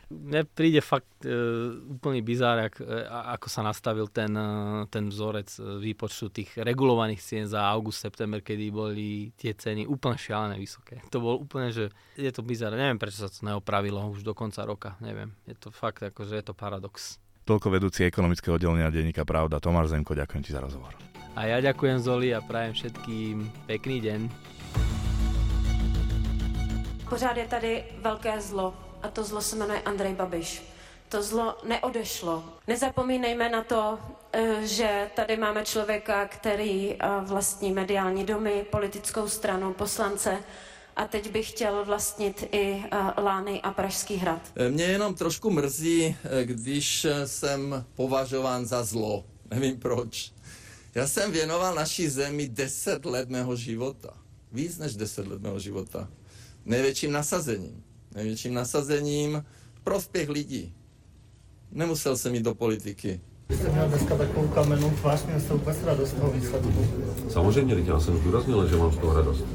mne 0.07 0.47
príde 0.47 0.79
fakt 0.79 1.27
e, 1.27 1.35
úplný 1.83 2.23
bizár, 2.23 2.55
ak, 2.63 2.79
e, 2.79 3.03
ako 3.37 3.47
sa 3.51 3.59
nastavil 3.59 4.07
ten, 4.07 4.31
e, 4.31 4.87
ten 4.87 5.11
vzorec 5.11 5.51
e, 5.59 5.83
výpočtu 5.83 6.31
tých 6.31 6.49
regulovaných 6.55 7.19
cien 7.19 7.43
za 7.43 7.67
august, 7.67 7.99
september, 7.99 8.39
kedy 8.39 8.71
boli 8.71 9.35
tie 9.35 9.51
ceny 9.51 9.83
úplne 9.83 10.15
šialené 10.15 10.55
vysoké. 10.55 11.03
To 11.11 11.19
bol 11.19 11.35
úplne, 11.35 11.75
že 11.75 11.91
je 12.15 12.31
to 12.31 12.39
bizár. 12.39 12.71
Neviem, 12.71 12.95
prečo 12.95 13.27
sa 13.27 13.27
to 13.27 13.43
neopravilo 13.43 13.99
už 14.15 14.23
do 14.23 14.31
konca 14.31 14.63
roka. 14.63 14.95
Neviem. 15.03 15.35
Je 15.43 15.59
to 15.59 15.75
fakt, 15.75 16.07
že 16.07 16.33
je 16.39 16.45
to 16.45 16.55
paradox. 16.55 17.19
Toľko 17.47 17.67
vedúci 17.71 18.03
ekonomického 18.07 18.59
oddelenia 18.59 18.91
denníka 18.91 19.23
Pravda. 19.27 19.59
Tomáš 19.59 19.91
Zemko, 19.91 20.15
ďakujem 20.15 20.43
ti 20.43 20.51
za 20.55 20.63
rozhovor. 20.63 20.95
A 21.35 21.47
ja 21.51 21.63
ďakujem 21.63 21.99
Zoli 21.99 22.35
a 22.35 22.43
prajem 22.43 22.75
všetkým 22.75 23.67
pekný 23.67 24.03
deň. 24.03 24.19
Pořád 27.09 27.37
je 27.37 27.47
tady 27.47 27.83
velké 28.01 28.41
zlo 28.41 28.73
a 29.01 29.07
to 29.07 29.23
zlo 29.23 29.41
se 29.41 29.55
jmenuje 29.55 29.81
Andrej 29.81 30.13
Babiš. 30.13 30.63
To 31.09 31.23
zlo 31.23 31.57
neodešlo. 31.67 32.43
Nezapomínejme 32.67 33.49
na 33.49 33.63
to, 33.63 33.99
eh, 34.33 34.67
že 34.67 35.09
tady 35.15 35.37
máme 35.37 35.65
člověka, 35.65 36.27
který 36.27 36.93
eh, 36.93 37.07
vlastní 37.21 37.71
mediální 37.71 38.25
domy, 38.25 38.65
politickou 38.71 39.29
stranu, 39.29 39.73
poslance 39.73 40.37
a 40.95 41.07
teď 41.07 41.31
bych 41.31 41.49
chtěl 41.49 41.85
vlastnit 41.85 42.47
i 42.51 42.83
uh, 42.93 43.23
Lány 43.23 43.61
a 43.61 43.71
Pražský 43.71 44.15
hrad. 44.15 44.41
Mě 44.69 44.83
jenom 44.83 45.15
trošku 45.15 45.49
mrzí, 45.49 46.17
když 46.43 47.07
jsem 47.25 47.85
považován 47.95 48.65
za 48.65 48.83
zlo. 48.83 49.25
Nevím 49.51 49.79
proč. 49.79 50.31
Já 50.95 51.07
jsem 51.07 51.31
věnoval 51.31 51.75
naší 51.75 52.07
zemi 52.07 52.49
10 52.49 53.05
let 53.05 53.29
mého 53.29 53.55
života. 53.55 54.13
Víc 54.51 54.77
než 54.77 54.95
10 54.95 55.27
let 55.27 55.41
mého 55.41 55.59
života. 55.59 56.09
Největším 56.67 57.11
nasazením. 57.11 57.83
Největším 58.15 58.53
nasazením 58.53 59.43
prospěch 59.83 60.29
lidí. 60.29 60.73
Nemusel 61.71 62.17
jsem 62.17 62.35
jít 62.35 62.43
do 62.43 62.55
politiky. 62.55 63.21
Jste 63.49 63.69
měl 63.69 63.87
dneska 63.87 64.17
takovou 64.17 64.47
kamennou 64.47 64.89
tvář, 64.89 65.25
měl 65.25 65.39
jste 65.39 65.53
vůbec 65.53 65.83
radost 65.83 66.13
toho 66.13 66.31
výsledku? 66.31 66.87
Samozřejmě, 67.29 67.75
já 67.85 67.99
jsem 67.99 68.17
zdůraznil, 68.17 68.67
že 68.67 68.75
mám 68.75 68.93
z 68.93 68.97
toho 68.97 69.13
radost 69.13 69.45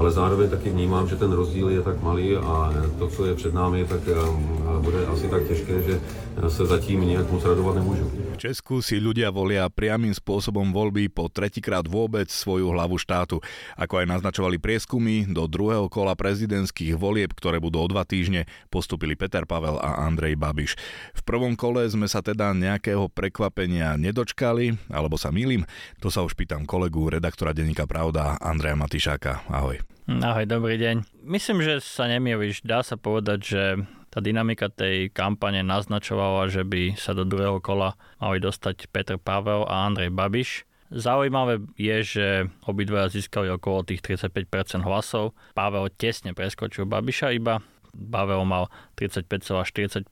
ale 0.00 0.10
zároveň 0.10 0.50
taky 0.50 0.70
vnímám, 0.70 1.08
že 1.08 1.16
ten 1.16 1.32
rozdíl 1.32 1.68
je 1.68 1.82
tak 1.82 2.02
malý 2.02 2.36
a 2.36 2.72
to, 2.98 3.08
co 3.08 3.26
je 3.26 3.34
před 3.34 3.54
námi, 3.54 3.84
tak 3.84 4.00
um, 4.08 4.58
bude 4.82 5.06
asi 5.06 5.28
tak 5.28 5.48
těžké, 5.48 5.82
že 5.82 6.00
se 6.48 6.66
zatím 6.66 7.06
nejak 7.06 7.30
moc 7.30 7.44
radovat 7.44 7.74
nemůžu. 7.74 8.10
Česku 8.40 8.80
si 8.80 8.96
ľudia 8.96 9.28
volia 9.28 9.68
priamým 9.68 10.16
spôsobom 10.16 10.72
voľby 10.72 11.12
po 11.12 11.28
tretíkrát 11.28 11.84
vôbec 11.84 12.24
svoju 12.32 12.72
hlavu 12.72 12.96
štátu. 12.96 13.36
Ako 13.76 14.00
aj 14.00 14.16
naznačovali 14.16 14.56
prieskumy, 14.56 15.28
do 15.28 15.44
druhého 15.44 15.92
kola 15.92 16.16
prezidentských 16.16 16.96
volieb, 16.96 17.36
ktoré 17.36 17.60
budú 17.60 17.84
o 17.84 17.90
dva 17.92 18.08
týždne, 18.08 18.48
postupili 18.72 19.12
Peter 19.12 19.44
Pavel 19.44 19.76
a 19.76 20.08
Andrej 20.08 20.40
Babiš. 20.40 20.80
V 21.12 21.22
prvom 21.28 21.52
kole 21.52 21.84
sme 21.92 22.08
sa 22.08 22.24
teda 22.24 22.56
nejakého 22.56 23.12
prekvapenia 23.12 24.00
nedočkali, 24.00 24.88
alebo 24.88 25.20
sa 25.20 25.28
milím? 25.28 25.68
To 26.00 26.08
sa 26.08 26.24
už 26.24 26.32
pýtam 26.32 26.64
kolegu, 26.64 27.12
redaktora 27.12 27.52
denníka 27.52 27.84
Pravda, 27.84 28.40
Andreja 28.40 28.72
Matišáka. 28.72 29.44
Ahoj. 29.52 29.84
Ahoj, 30.08 30.48
dobrý 30.48 30.80
deň. 30.80 31.28
Myslím, 31.28 31.60
že 31.60 31.84
sa 31.84 32.08
nemýliš. 32.08 32.64
Dá 32.64 32.80
sa 32.80 32.96
povedať, 32.96 33.38
že 33.44 33.62
tá 34.10 34.18
dynamika 34.18 34.66
tej 34.66 35.08
kampane 35.14 35.62
naznačovala, 35.62 36.50
že 36.50 36.66
by 36.66 36.98
sa 36.98 37.14
do 37.14 37.22
druhého 37.22 37.62
kola 37.62 37.94
mali 38.18 38.42
dostať 38.42 38.90
Petr 38.90 39.16
Pavel 39.16 39.64
a 39.70 39.86
Andrej 39.86 40.10
Babiš. 40.10 40.66
Zaujímavé 40.90 41.62
je, 41.78 41.96
že 42.02 42.26
obidvaja 42.66 43.14
získali 43.14 43.46
okolo 43.54 43.86
tých 43.86 44.02
35% 44.02 44.82
hlasov. 44.82 45.38
Pavel 45.54 45.86
tesne 45.94 46.34
preskočil 46.34 46.90
Babiša 46.90 47.30
iba. 47.30 47.62
Pavel 47.94 48.42
mal 48.42 48.66
35,40% 48.98 50.06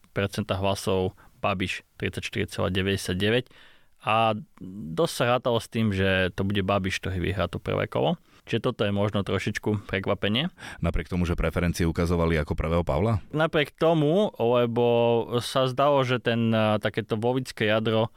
hlasov, 0.54 1.18
Babiš 1.42 1.82
34,99% 1.98 3.50
a 4.06 4.38
dosť 4.94 5.14
sa 5.14 5.24
rátalo 5.36 5.58
s 5.58 5.66
tým, 5.66 5.90
že 5.90 6.30
to 6.38 6.46
bude 6.46 6.62
Babiš, 6.62 7.02
ktorý 7.02 7.18
vyhrá 7.18 7.50
to 7.50 7.58
prvé 7.58 7.90
kolo. 7.90 8.14
Čiže 8.48 8.64
toto 8.64 8.88
je 8.88 8.96
možno 8.96 9.20
trošičku 9.20 9.84
prekvapenie. 9.84 10.48
Napriek 10.80 11.12
tomu, 11.12 11.28
že 11.28 11.36
preferencie 11.36 11.84
ukazovali 11.84 12.40
ako 12.40 12.56
prvého 12.56 12.80
Pavla? 12.80 13.20
Napriek 13.36 13.76
tomu, 13.76 14.32
lebo 14.40 14.86
sa 15.44 15.68
zdalo, 15.68 16.00
že 16.08 16.16
ten 16.16 16.48
takéto 16.80 17.20
volické 17.20 17.68
jadro 17.68 18.08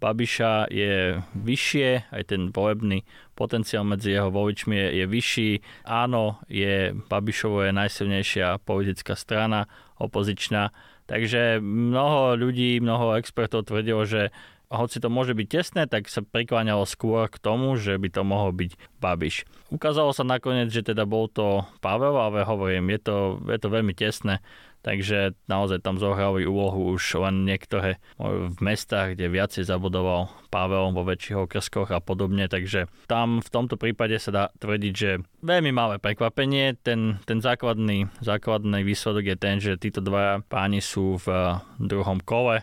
Babiša 0.00 0.68
je 0.68 1.20
vyššie, 1.32 2.12
aj 2.12 2.22
ten 2.28 2.52
volebný 2.52 3.08
potenciál 3.32 3.88
medzi 3.88 4.12
jeho 4.12 4.28
voličmi 4.28 4.76
je, 4.76 4.88
je 5.00 5.04
vyšší. 5.08 5.50
Áno, 5.88 6.44
je 6.48 6.92
Babišovo 6.92 7.64
je 7.64 7.72
najsilnejšia 7.72 8.60
politická 8.68 9.16
strana, 9.16 9.64
opozičná. 9.96 10.76
Takže 11.04 11.60
mnoho 11.60 12.36
ľudí, 12.36 12.80
mnoho 12.84 13.16
expertov 13.16 13.68
tvrdilo, 13.68 14.04
že 14.04 14.32
hoci 14.74 14.98
to 14.98 15.08
môže 15.08 15.32
byť 15.32 15.46
tesné, 15.48 15.82
tak 15.86 16.10
sa 16.10 16.20
prikláňalo 16.22 16.84
skôr 16.84 17.30
k 17.30 17.38
tomu, 17.38 17.78
že 17.78 17.96
by 17.96 18.08
to 18.10 18.22
mohol 18.26 18.50
byť 18.50 18.76
Babiš. 18.98 19.46
Ukázalo 19.70 20.10
sa 20.12 20.26
nakoniec, 20.26 20.70
že 20.70 20.86
teda 20.86 21.06
bol 21.06 21.30
to 21.30 21.66
Pavel, 21.78 22.14
ale 22.18 22.46
hovorím, 22.46 22.92
je 22.94 23.00
to, 23.00 23.16
je 23.48 23.58
to 23.58 23.68
veľmi 23.72 23.94
tesné, 23.96 24.38
takže 24.84 25.32
naozaj 25.48 25.80
tam 25.80 25.96
zohrali 25.96 26.44
úlohu 26.44 26.92
už 26.94 27.16
len 27.18 27.48
niektoré 27.48 27.96
v 28.20 28.58
mestách, 28.60 29.16
kde 29.16 29.32
viacej 29.32 29.64
zabudoval 29.64 30.28
Pavel 30.52 30.92
vo 30.92 31.02
väčších 31.02 31.40
okrskoch 31.48 31.88
a 31.90 32.04
podobne, 32.04 32.46
takže 32.46 32.86
tam 33.08 33.40
v 33.40 33.48
tomto 33.48 33.80
prípade 33.80 34.20
sa 34.20 34.30
dá 34.30 34.44
tvrdiť, 34.60 34.92
že 34.92 35.24
veľmi 35.40 35.72
malé 35.72 35.96
prekvapenie, 35.96 36.76
ten, 36.84 37.18
ten 37.24 37.40
základný, 37.40 38.12
základný 38.20 38.84
výsledok 38.84 39.24
je 39.32 39.36
ten, 39.40 39.56
že 39.58 39.80
títo 39.80 40.04
dva 40.04 40.44
páni 40.46 40.84
sú 40.84 41.16
v 41.18 41.58
druhom 41.80 42.20
kole 42.20 42.62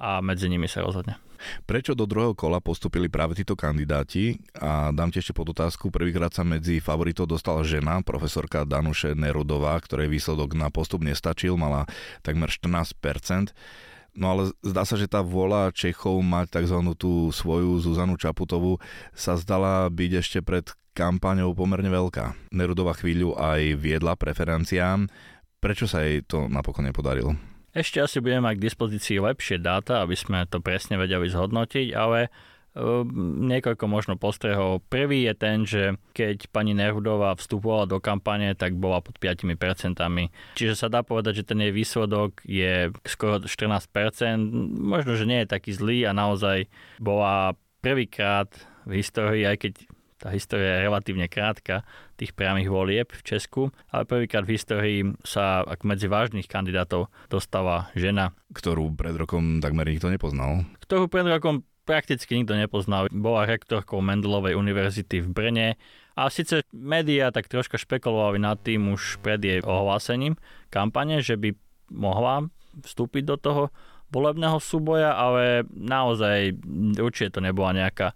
a 0.00 0.10
medzi 0.24 0.48
nimi 0.48 0.66
sa 0.66 0.80
rozhodne. 0.82 1.20
Prečo 1.64 1.94
do 1.96 2.04
druhého 2.04 2.34
kola 2.36 2.58
postupili 2.58 3.06
práve 3.06 3.38
títo 3.38 3.54
kandidáti? 3.54 4.38
A 4.58 4.90
dám 4.90 5.14
ti 5.14 5.22
ešte 5.22 5.36
pod 5.36 5.50
otázku, 5.54 5.88
prvýkrát 5.88 6.34
sa 6.34 6.42
medzi 6.42 6.82
favoritov 6.82 7.30
dostala 7.30 7.62
žena, 7.62 8.02
profesorka 8.02 8.66
Danuše 8.66 9.14
Nerudová, 9.14 9.78
ktorej 9.80 10.10
výsledok 10.12 10.58
na 10.58 10.68
postup 10.68 11.02
nestačil, 11.02 11.56
mala 11.56 11.88
takmer 12.22 12.50
14%. 12.52 13.54
No 14.18 14.34
ale 14.34 14.42
zdá 14.66 14.82
sa, 14.82 14.98
že 14.98 15.06
tá 15.06 15.22
vôľa 15.22 15.70
Čechov 15.70 16.18
mať 16.26 16.58
tzv. 16.58 16.78
tú 16.98 17.30
svoju 17.30 17.78
Zuzanu 17.78 18.18
Čaputovú 18.18 18.82
sa 19.14 19.38
zdala 19.38 19.86
byť 19.86 20.10
ešte 20.18 20.38
pred 20.42 20.66
kampaňou 20.98 21.54
pomerne 21.54 21.86
veľká. 21.86 22.50
Nerudová 22.50 22.98
chvíľu 22.98 23.38
aj 23.38 23.78
viedla 23.78 24.18
preferenciám. 24.18 25.06
Prečo 25.62 25.86
sa 25.86 26.02
jej 26.02 26.26
to 26.26 26.50
napokon 26.50 26.90
nepodarilo? 26.90 27.38
Ešte 27.78 28.02
asi 28.02 28.18
budeme 28.18 28.50
mať 28.50 28.58
k 28.58 28.66
dispozícii 28.66 29.22
lepšie 29.22 29.62
dáta, 29.62 30.02
aby 30.02 30.18
sme 30.18 30.42
to 30.50 30.58
presne 30.58 30.98
vedeli 30.98 31.30
zhodnotiť, 31.30 31.94
ale 31.94 32.26
ehm, 32.74 33.46
niekoľko 33.46 33.86
možno 33.86 34.18
postrehov. 34.18 34.82
Prvý 34.90 35.30
je 35.30 35.34
ten, 35.38 35.62
že 35.62 35.94
keď 36.10 36.50
pani 36.50 36.74
Nerudová 36.74 37.38
vstupovala 37.38 37.86
do 37.86 38.02
kampane, 38.02 38.50
tak 38.58 38.74
bola 38.74 38.98
pod 38.98 39.22
5%. 39.22 39.46
Čiže 40.58 40.74
sa 40.74 40.90
dá 40.90 41.06
povedať, 41.06 41.46
že 41.46 41.54
ten 41.54 41.62
jej 41.62 41.70
výsledok 41.70 42.42
je 42.42 42.90
skoro 43.06 43.38
14%. 43.46 44.42
Možno, 44.74 45.14
že 45.14 45.30
nie 45.30 45.46
je 45.46 45.52
taký 45.54 45.70
zlý 45.70 46.02
a 46.02 46.10
naozaj 46.10 46.66
bola 46.98 47.54
prvýkrát 47.78 48.50
v 48.90 48.98
histórii, 48.98 49.46
aj 49.46 49.54
keď 49.62 49.72
tá 50.18 50.34
história 50.34 50.82
je 50.82 50.84
relatívne 50.90 51.30
krátka, 51.30 51.86
tých 52.18 52.34
priamých 52.34 52.66
volieb 52.66 53.08
v 53.14 53.22
Česku, 53.22 53.62
ale 53.94 54.02
prvýkrát 54.02 54.42
v 54.42 54.58
histórii 54.58 55.00
sa 55.22 55.62
ako 55.62 55.84
medzi 55.86 56.10
vážnych 56.10 56.50
kandidátov 56.50 57.06
dostala 57.30 57.94
žena. 57.94 58.34
Ktorú 58.50 58.90
pred 58.98 59.14
rokom 59.14 59.62
takmer 59.62 59.86
nikto 59.86 60.10
nepoznal. 60.10 60.66
Ktorú 60.82 61.06
pred 61.06 61.30
rokom 61.30 61.62
prakticky 61.86 62.36
nikto 62.36 62.58
nepoznal. 62.58 63.08
Bola 63.08 63.48
rektorkou 63.48 64.04
Mendelovej 64.04 64.58
univerzity 64.58 65.24
v 65.24 65.28
Brne 65.32 65.68
a 66.18 66.28
síce 66.28 66.66
médiá 66.74 67.32
tak 67.32 67.48
troška 67.48 67.80
špekulovali 67.80 68.42
nad 68.42 68.60
tým 68.60 68.92
už 68.92 69.22
pred 69.24 69.40
jej 69.40 69.64
ohlásením 69.64 70.36
kampane, 70.68 71.24
že 71.24 71.38
by 71.40 71.56
mohla 71.88 72.50
vstúpiť 72.84 73.22
do 73.24 73.36
toho 73.40 73.62
volebného 74.12 74.60
súboja, 74.60 75.16
ale 75.16 75.64
naozaj 75.72 76.60
určite 77.00 77.38
to 77.38 77.40
nebola 77.40 77.72
nejaká 77.72 78.12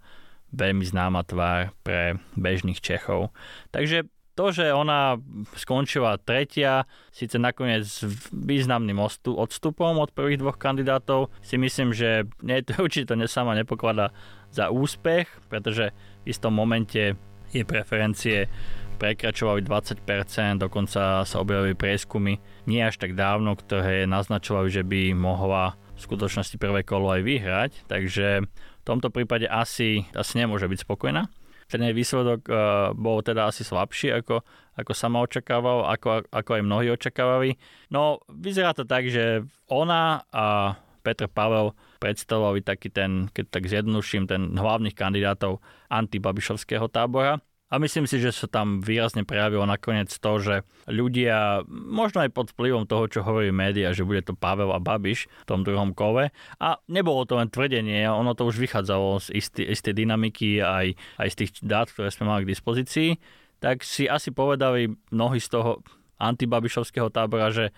veľmi 0.53 0.85
známa 0.85 1.25
tvár 1.25 1.73
pre 1.81 2.21
bežných 2.37 2.79
Čechov. 2.79 3.33
Takže 3.73 4.05
to, 4.33 4.49
že 4.49 4.73
ona 4.73 5.21
skončila 5.53 6.17
tretia, 6.17 6.89
síce 7.13 7.37
nakoniec 7.37 7.85
významným 8.33 8.97
odstupom 9.29 10.01
od 10.01 10.09
prvých 10.09 10.41
dvoch 10.41 10.57
kandidátov, 10.57 11.29
si 11.45 11.61
myslím, 11.61 11.93
že 11.93 12.25
nie, 12.41 12.65
to 12.65 12.81
určite 12.81 13.13
to 13.13 13.17
sama 13.29 13.53
nepokladá 13.53 14.09
za 14.49 14.73
úspech, 14.73 15.29
pretože 15.49 15.93
v 16.25 16.33
istom 16.33 16.53
momente 16.53 17.13
jej 17.53 17.65
preferencie 17.65 18.49
prekračovali 18.97 19.61
20%, 19.65 20.57
dokonca 20.57 21.25
sa 21.25 21.37
objavili 21.37 21.77
prieskumy 21.77 22.41
nie 22.65 22.81
až 22.81 22.97
tak 22.97 23.13
dávno, 23.13 23.53
ktoré 23.53 24.09
naznačovali, 24.09 24.69
že 24.69 24.81
by 24.81 25.13
mohla 25.13 25.77
v 25.93 25.99
skutočnosti 26.01 26.57
prvé 26.57 26.81
kolo 26.81 27.13
aj 27.13 27.21
vyhrať, 27.21 27.71
takže 27.85 28.49
v 28.83 28.87
tomto 28.91 29.07
prípade 29.07 29.47
asi, 29.47 30.03
asi 30.11 30.33
nemôže 30.35 30.67
byť 30.67 30.83
spokojná. 30.83 31.31
Ten 31.71 31.87
jej 31.87 31.95
výsledok 31.95 32.41
uh, 32.51 32.91
bol 32.91 33.23
teda 33.23 33.47
asi 33.47 33.63
slabší, 33.63 34.11
ako, 34.19 34.43
ako 34.75 34.91
sama 34.91 35.23
očakával, 35.23 35.87
ako, 35.87 36.27
ako 36.27 36.51
aj 36.59 36.63
mnohí 36.67 36.91
očakávali. 36.91 37.55
No, 37.87 38.19
vyzerá 38.27 38.75
to 38.75 38.83
tak, 38.83 39.07
že 39.07 39.47
ona 39.71 40.27
a 40.35 40.75
Petr 41.03 41.31
Pavel 41.31 41.71
predstavovali 42.03 42.63
taký 42.63 42.91
ten, 42.91 43.31
keď 43.31 43.45
tak 43.47 43.71
zjednoduším, 43.71 44.27
ten 44.27 44.55
hlavných 44.55 44.95
kandidátov 44.95 45.63
antibabišovského 45.87 46.91
tábora. 46.91 47.39
A 47.73 47.81
myslím 47.81 48.05
si, 48.05 48.21
že 48.21 48.29
sa 48.29 48.45
tam 48.45 48.85
výrazne 48.85 49.25
prejavilo 49.25 49.65
nakoniec 49.65 50.13
to, 50.13 50.31
že 50.37 50.61
ľudia, 50.85 51.65
možno 51.73 52.21
aj 52.21 52.29
pod 52.29 52.53
vplyvom 52.53 52.85
toho, 52.85 53.09
čo 53.09 53.25
hovorí 53.25 53.49
média, 53.49 53.89
že 53.97 54.05
bude 54.05 54.21
to 54.21 54.37
Pavel 54.37 54.69
a 54.69 54.77
Babiš 54.77 55.25
v 55.25 55.49
tom 55.49 55.65
druhom 55.65 55.97
kove. 55.97 56.29
A 56.61 56.77
nebolo 56.85 57.25
to 57.25 57.33
len 57.33 57.49
tvrdenie, 57.49 58.05
ono 58.05 58.37
to 58.37 58.45
už 58.45 58.61
vychádzalo 58.61 59.25
z 59.25 59.41
istej 59.73 59.89
dynamiky 59.89 60.61
aj, 60.61 60.93
aj 61.17 61.27
z 61.33 61.35
tých 61.41 61.51
dát, 61.65 61.89
ktoré 61.89 62.13
sme 62.13 62.29
mali 62.29 62.45
k 62.45 62.53
dispozícii. 62.53 63.17
Tak 63.57 63.81
si 63.81 64.05
asi 64.05 64.29
povedali 64.29 64.93
mnohí 65.09 65.41
z 65.41 65.57
toho 65.57 65.81
antibabišovského 66.21 67.09
tábora, 67.09 67.49
že 67.49 67.73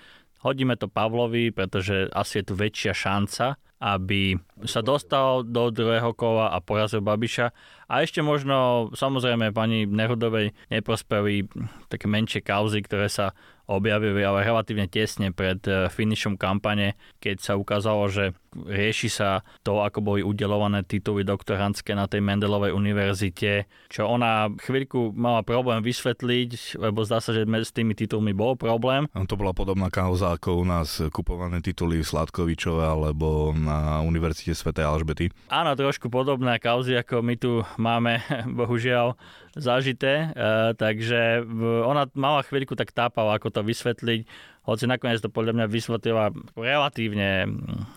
hodíme 0.45 0.77
to 0.77 0.85
Pavlovi, 0.85 1.49
pretože 1.49 2.05
asi 2.13 2.45
je 2.45 2.45
tu 2.45 2.53
väčšia 2.53 2.93
šanca, 2.93 3.57
aby 3.81 4.37
sa 4.63 4.85
dostal 4.85 5.41
do 5.41 5.73
druhého 5.73 6.13
kola 6.13 6.53
a 6.53 6.61
porazil 6.61 7.01
Babiša. 7.01 7.49
A 7.89 8.05
ešte 8.05 8.21
možno, 8.21 8.89
samozrejme, 8.93 9.49
pani 9.51 9.89
Nerudovej 9.89 10.53
neprospeli 10.69 11.49
také 11.89 12.05
menšie 12.05 12.45
kauzy, 12.45 12.85
ktoré 12.85 13.09
sa 13.09 13.33
objavili 13.65 14.21
ale 14.21 14.45
relatívne 14.45 14.85
tesne 14.89 15.33
pred 15.33 15.61
eh, 15.65 15.89
finišom 15.89 16.37
kampane, 16.37 16.97
keď 17.19 17.35
sa 17.41 17.53
ukázalo, 17.57 18.07
že 18.09 18.33
rieši 18.55 19.11
sa 19.11 19.43
to, 19.67 19.83
ako 19.83 19.99
boli 19.99 20.21
udelované 20.23 20.87
tituly 20.87 21.27
doktorantské 21.27 21.91
na 21.91 22.07
tej 22.07 22.23
Mendelovej 22.23 22.71
univerzite, 22.71 23.67
čo 23.91 24.07
ona 24.07 24.47
chvíľku 24.55 25.11
mala 25.11 25.43
problém 25.43 25.83
vysvetliť, 25.83 26.79
lebo 26.79 27.03
zdá 27.03 27.19
sa, 27.19 27.35
že 27.35 27.43
s 27.43 27.75
tými 27.75 27.97
titulmi 27.97 28.31
bol 28.31 28.55
problém. 28.55 29.11
To 29.11 29.35
bola 29.35 29.51
podobná 29.51 29.91
kauza 29.91 30.37
ako 30.37 30.61
u 30.61 30.65
nás 30.65 31.01
kupované 31.11 31.59
tituly 31.59 32.05
Sladkovičové 32.05 32.85
alebo 32.85 33.51
na 33.51 33.99
Univerzite 34.05 34.55
Sv. 34.55 34.71
Alžbety. 34.77 35.33
Áno, 35.49 35.73
trošku 35.75 36.07
podobné 36.07 36.61
kauzy, 36.61 36.95
ako 36.95 37.25
my 37.25 37.35
tu 37.35 37.65
máme, 37.81 38.21
bohužiaľ, 38.59 39.17
zažité, 39.55 40.29
e, 40.35 40.75
takže 40.75 41.47
ona 41.87 42.11
mala 42.13 42.43
chvíľku 42.43 42.75
tak 42.75 42.91
tápala, 42.91 43.39
ako 43.39 43.49
to 43.49 43.61
vysvetliť 43.63 44.21
hoci 44.65 44.89
nakoniec 44.89 45.21
to 45.21 45.29
podľa 45.29 45.53
mňa 45.53 45.65
vysvetlila 45.69 46.33
relatívne, 46.57 47.45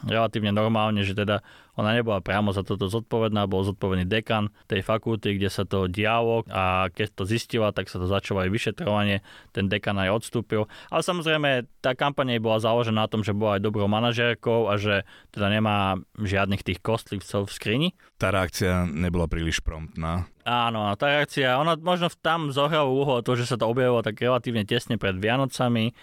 relatívne 0.05 0.53
normálne, 0.53 1.01
že 1.01 1.17
teda 1.17 1.41
ona 1.79 1.95
nebola 1.95 2.19
priamo 2.19 2.51
za 2.51 2.67
toto 2.67 2.91
zodpovedná, 2.91 3.47
bol 3.47 3.63
zodpovedný 3.63 4.03
dekan 4.03 4.51
tej 4.67 4.83
fakulty, 4.83 5.39
kde 5.39 5.47
sa 5.47 5.63
to 5.63 5.87
dialo 5.87 6.43
a 6.51 6.91
keď 6.91 7.15
to 7.15 7.23
zistila, 7.23 7.71
tak 7.71 7.87
sa 7.87 8.03
to 8.03 8.11
začalo 8.11 8.43
aj 8.43 8.51
vyšetrovanie, 8.51 9.23
ten 9.55 9.71
dekan 9.71 9.95
aj 9.95 10.11
odstúpil. 10.11 10.67
Ale 10.91 11.07
samozrejme, 11.07 11.71
tá 11.79 11.95
kampaň 11.95 12.43
bola 12.43 12.59
založená 12.59 13.07
na 13.07 13.11
tom, 13.11 13.23
že 13.23 13.31
bola 13.31 13.57
aj 13.57 13.63
dobrou 13.63 13.87
manažérkou 13.87 14.67
a 14.67 14.75
že 14.75 15.07
teda 15.31 15.55
nemá 15.55 16.03
žiadnych 16.19 16.67
tých 16.67 16.83
kostlivcov 16.83 17.47
v 17.47 17.55
skrini. 17.55 17.89
Tá 18.19 18.35
reakcia 18.35 18.83
nebola 18.91 19.31
príliš 19.31 19.63
promptná. 19.63 20.27
Áno, 20.43 20.91
tá 20.99 21.15
reakcia, 21.15 21.63
ona 21.63 21.79
možno 21.79 22.11
tam 22.19 22.51
zohrala 22.51 22.91
úhol 22.91 23.23
to, 23.23 23.39
že 23.39 23.47
sa 23.47 23.55
to 23.55 23.71
objavilo 23.71 24.03
tak 24.03 24.19
relatívne 24.19 24.67
tesne 24.67 24.99
pred 24.99 25.15
Vianocami, 25.15 25.95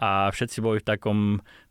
a 0.00 0.32
všetci 0.32 0.64
boli 0.64 0.80
v 0.80 0.88
takom, 0.96 1.18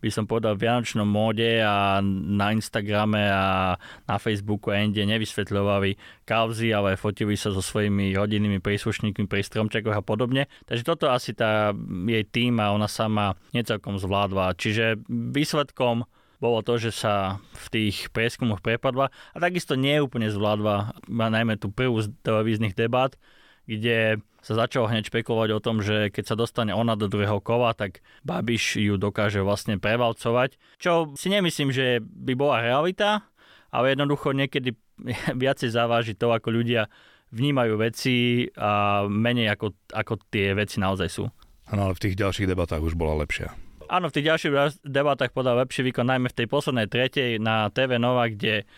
by 0.05 0.09
som 0.13 0.29
povedal, 0.29 0.53
vianočnom 0.53 1.09
móde 1.09 1.65
a 1.65 1.97
na 2.05 2.53
Instagrame 2.53 3.25
a 3.25 3.73
na 4.05 4.15
Facebooku 4.21 4.69
a 4.69 4.85
inde 4.85 5.01
nevysvetľovali 5.01 5.97
kauzy, 6.29 6.69
ale 6.69 6.93
fotili 6.93 7.33
sa 7.33 7.49
so 7.49 7.65
svojimi 7.65 8.13
rodinnými 8.13 8.61
príslušníkmi 8.61 9.25
pri 9.25 9.41
stromčekoch 9.41 9.97
a 9.97 10.05
podobne. 10.05 10.45
Takže 10.69 10.85
toto 10.85 11.09
asi 11.09 11.33
tá 11.33 11.73
jej 12.05 12.21
tým 12.21 12.61
a 12.61 12.69
ona 12.69 12.85
sama 12.85 13.33
necelkom 13.49 13.97
zvládla. 13.97 14.53
Čiže 14.53 15.01
výsledkom 15.09 16.05
bolo 16.37 16.61
to, 16.61 16.77
že 16.77 16.93
sa 16.93 17.41
v 17.51 17.65
tých 17.73 18.13
prieskumoch 18.13 18.61
prepadla 18.61 19.09
a 19.09 19.37
takisto 19.41 19.73
neúplne 19.73 20.29
zvládla 20.29 21.01
najmä 21.09 21.57
tú 21.57 21.73
prvú 21.73 21.99
z 21.99 22.13
televíznych 22.21 22.77
debát, 22.77 23.17
kde 23.65 24.21
sa 24.39 24.53
začalo 24.55 24.87
hneď 24.87 25.11
špekulovať 25.11 25.49
o 25.55 25.63
tom, 25.63 25.83
že 25.83 26.11
keď 26.11 26.23
sa 26.23 26.35
dostane 26.39 26.71
ona 26.71 26.95
do 26.95 27.11
druhého 27.11 27.43
kola, 27.43 27.75
tak 27.75 27.99
Babiš 28.23 28.79
ju 28.79 28.95
dokáže 28.95 29.43
vlastne 29.43 29.75
prevalcovať. 29.79 30.55
Čo 30.79 31.13
si 31.19 31.27
nemyslím, 31.27 31.75
že 31.75 31.99
by 31.99 32.33
bola 32.39 32.63
realita, 32.63 33.27
ale 33.69 33.93
jednoducho 33.93 34.31
niekedy 34.31 34.75
viacej 35.43 35.69
zaváži 35.71 36.13
to, 36.15 36.31
ako 36.31 36.49
ľudia 36.53 36.87
vnímajú 37.29 37.77
veci 37.77 38.49
a 38.57 39.05
menej 39.05 39.53
ako, 39.53 39.77
ako 39.93 40.13
tie 40.33 40.57
veci 40.57 40.81
naozaj 40.81 41.09
sú. 41.09 41.29
No 41.69 41.85
ale 41.85 41.93
v 41.93 42.09
tých 42.09 42.17
ďalších 42.17 42.49
debatách 42.49 42.81
už 42.81 42.97
bola 42.97 43.21
lepšia. 43.21 43.53
Áno, 43.89 44.05
v 44.09 44.21
tých 44.21 44.29
ďalších 44.29 44.53
debatách 44.85 45.33
podal 45.33 45.57
lepší 45.65 45.81
výkon, 45.81 46.05
najmä 46.05 46.29
v 46.29 46.37
tej 46.37 46.47
poslednej 46.49 46.85
tretej 46.85 47.41
na 47.41 47.73
TV 47.73 47.97
Nova, 47.97 48.29
kde 48.29 48.69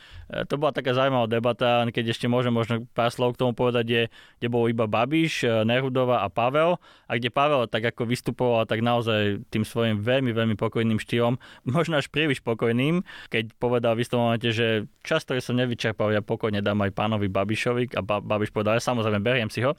to 0.47 0.55
bola 0.55 0.71
taká 0.71 0.95
zaujímavá 0.95 1.27
debata, 1.27 1.83
keď 1.91 2.15
ešte 2.15 2.31
môžem 2.31 2.55
možno 2.55 2.87
pár 2.95 3.11
slov 3.11 3.35
k 3.35 3.43
tomu 3.43 3.51
povedať, 3.51 3.85
je, 3.85 4.03
kde 4.39 4.47
bol 4.47 4.71
iba 4.71 4.87
Babiš, 4.87 5.43
e, 5.43 5.67
Nerudová 5.67 6.23
a 6.23 6.31
Pavel 6.31 6.79
a 7.11 7.11
kde 7.19 7.27
Pavel 7.27 7.67
tak 7.67 7.83
ako 7.91 8.07
vystupoval 8.07 8.63
tak 8.63 8.79
naozaj 8.79 9.43
tým 9.51 9.67
svojim 9.67 9.99
veľmi, 9.99 10.31
veľmi 10.31 10.55
pokojným 10.55 11.03
štýlom, 11.03 11.35
možno 11.75 11.99
až 11.99 12.07
príliš 12.07 12.39
pokojným, 12.39 13.03
keď 13.27 13.51
povedal 13.59 13.99
v 13.99 14.07
istom 14.07 14.23
momente, 14.23 14.47
že 14.55 14.87
čas, 15.03 15.27
ktorý 15.27 15.43
som 15.43 15.59
nevyčerpal, 15.59 16.15
ja 16.15 16.23
pokojne 16.23 16.63
dám 16.63 16.79
aj 16.79 16.95
pánovi 16.95 17.27
Babišovi 17.27 17.91
a 17.99 18.01
ba- 18.01 18.23
Babiš 18.23 18.55
povedal, 18.55 18.79
ja 18.79 18.83
samozrejme 18.83 19.19
beriem 19.19 19.51
si 19.51 19.59
ho. 19.67 19.75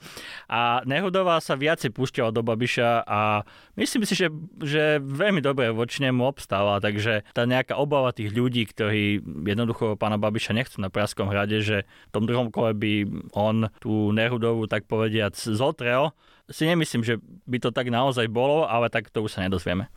A 0.53 0.85
Nerudová 0.85 1.41
sa 1.41 1.57
viacej 1.57 1.89
púšťala 1.89 2.29
do 2.29 2.45
Babiša 2.45 3.09
a 3.09 3.41
myslím 3.73 4.05
si, 4.05 4.13
že, 4.13 4.29
že 4.61 5.01
veľmi 5.01 5.41
dobre 5.41 5.73
voči 5.73 6.05
nemu 6.05 6.21
obstáva, 6.21 6.77
takže 6.77 7.25
tá 7.33 7.49
nejaká 7.49 7.73
obava 7.73 8.13
tých 8.13 8.29
ľudí, 8.29 8.69
ktorí 8.69 9.23
jednoducho 9.49 9.97
pána 9.97 10.21
Babiša 10.21 10.42
Babiša 10.43 10.59
nechcú 10.59 10.77
na 10.83 10.91
Praskom 10.91 11.31
hrade, 11.31 11.63
že 11.63 11.87
v 11.87 12.11
tom 12.11 12.27
druhom 12.27 12.51
kole 12.51 12.75
by 12.75 13.07
on 13.31 13.71
tú 13.79 14.11
Nerudovú, 14.11 14.67
tak 14.67 14.91
povediac, 14.91 15.31
zotrel. 15.39 16.11
Si 16.51 16.67
nemyslím, 16.67 16.99
že 16.99 17.23
by 17.47 17.63
to 17.63 17.71
tak 17.71 17.87
naozaj 17.87 18.27
bolo, 18.27 18.67
ale 18.67 18.91
tak 18.91 19.07
to 19.07 19.23
už 19.23 19.39
sa 19.39 19.47
nedozvieme. 19.47 19.87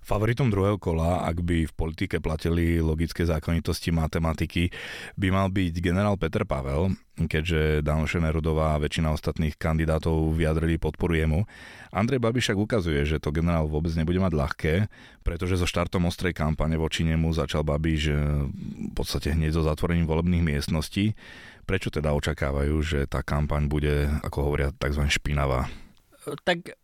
Favoritom 0.00 0.48
druhého 0.48 0.80
kola, 0.80 1.22
ak 1.28 1.44
by 1.44 1.68
v 1.68 1.76
politike 1.76 2.24
platili 2.24 2.80
logické 2.80 3.22
zákonitosti 3.28 3.92
matematiky, 3.92 4.72
by 5.14 5.28
mal 5.28 5.52
byť 5.52 5.74
generál 5.78 6.16
Peter 6.16 6.48
Pavel, 6.48 6.96
keďže 7.20 7.84
Danoše 7.84 8.16
Nerudová 8.16 8.74
a 8.74 8.80
väčšina 8.80 9.12
ostatných 9.12 9.60
kandidátov 9.60 10.32
vyjadrili 10.32 10.80
podporu 10.80 11.12
jemu. 11.12 11.40
Andrej 11.92 12.22
Babiš 12.22 12.50
však 12.50 12.58
ukazuje, 12.58 13.04
že 13.04 13.20
to 13.20 13.34
generál 13.34 13.68
vôbec 13.68 13.92
nebude 13.92 14.16
mať 14.16 14.32
ľahké, 14.32 14.74
pretože 15.20 15.60
so 15.60 15.68
štartom 15.68 16.08
ostrej 16.08 16.32
kampane 16.32 16.80
voči 16.80 17.04
nemu 17.04 17.28
začal 17.36 17.60
Babiš 17.60 18.02
eh, 18.08 18.16
v 18.88 18.92
podstate 18.96 19.36
hneď 19.36 19.60
so 19.60 19.62
zatvorením 19.66 20.08
volebných 20.08 20.42
miestností. 20.42 21.12
Prečo 21.68 21.92
teda 21.92 22.16
očakávajú, 22.16 22.76
že 22.80 22.98
tá 23.04 23.20
kampaň 23.20 23.68
bude, 23.68 24.08
ako 24.24 24.48
hovoria, 24.48 24.72
tzv. 24.74 25.06
špinavá? 25.06 25.68
Tak 26.44 26.78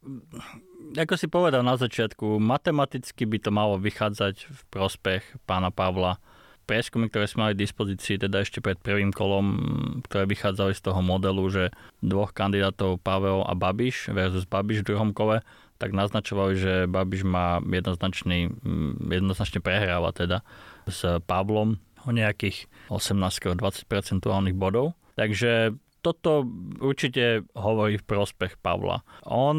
ako 0.97 1.15
si 1.19 1.27
povedal 1.27 1.63
na 1.67 1.77
začiatku, 1.79 2.39
matematicky 2.41 3.27
by 3.27 3.39
to 3.43 3.51
malo 3.53 3.77
vychádzať 3.77 4.49
v 4.49 4.61
prospech 4.71 5.23
pána 5.45 5.71
Pavla. 5.75 6.19
Prieskumy, 6.67 7.07
ktoré 7.07 7.31
sme 7.31 7.47
mali 7.47 7.55
v 7.55 7.63
dispozícii, 7.63 8.19
teda 8.19 8.43
ešte 8.43 8.59
pred 8.59 8.75
prvým 8.83 9.15
kolom, 9.15 9.47
ktoré 10.11 10.27
vychádzali 10.27 10.75
z 10.75 10.83
toho 10.83 10.99
modelu, 10.99 11.47
že 11.47 11.65
dvoch 12.03 12.35
kandidátov 12.35 12.99
Pavel 13.07 13.47
a 13.47 13.55
Babiš 13.55 14.11
versus 14.11 14.51
Babiš 14.51 14.83
v 14.83 14.89
druhom 14.91 15.15
kole, 15.15 15.47
tak 15.79 15.95
naznačovali, 15.95 16.59
že 16.59 16.73
Babiš 16.91 17.23
má 17.23 17.63
jednoznačný, 17.63 18.51
jednoznačne 18.99 19.63
prehráva 19.63 20.11
teda 20.11 20.43
s 20.91 21.23
Pavlom 21.31 21.79
o 22.03 22.11
nejakých 22.11 22.67
18-20 22.91 23.87
percentuálnych 23.87 24.59
bodov. 24.59 24.99
Takže 25.15 25.71
toto 26.07 26.47
určite 26.79 27.43
hovorí 27.59 27.99
v 27.99 28.07
prospech 28.07 28.63
Pavla. 28.63 29.03
On 29.27 29.59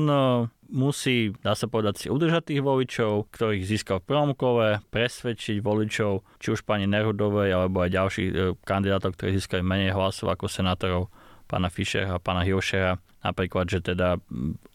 musí, 0.70 1.36
dá 1.44 1.56
sa 1.56 1.68
povedať, 1.68 2.08
si 2.08 2.08
udržať 2.08 2.52
tých 2.52 2.62
voličov, 2.64 3.32
ktorých 3.32 3.64
získal 3.68 4.00
v 4.04 4.08
prvom 4.08 4.32
kole, 4.36 4.80
presvedčiť 4.92 5.64
voličov, 5.64 6.24
či 6.40 6.48
už 6.56 6.64
pani 6.68 6.88
Nerudovej, 6.88 7.52
alebo 7.56 7.84
aj 7.84 7.96
ďalších 7.96 8.30
e, 8.32 8.36
kandidátov, 8.68 9.16
ktorí 9.16 9.40
získali 9.40 9.64
menej 9.64 9.96
hlasov 9.96 10.32
ako 10.32 10.52
senátorov, 10.52 11.12
pána 11.48 11.72
Fischera 11.72 12.20
a 12.20 12.24
pána 12.24 12.44
Hilšera. 12.44 13.00
Napríklad, 13.24 13.66
že 13.68 13.80
teda 13.82 14.22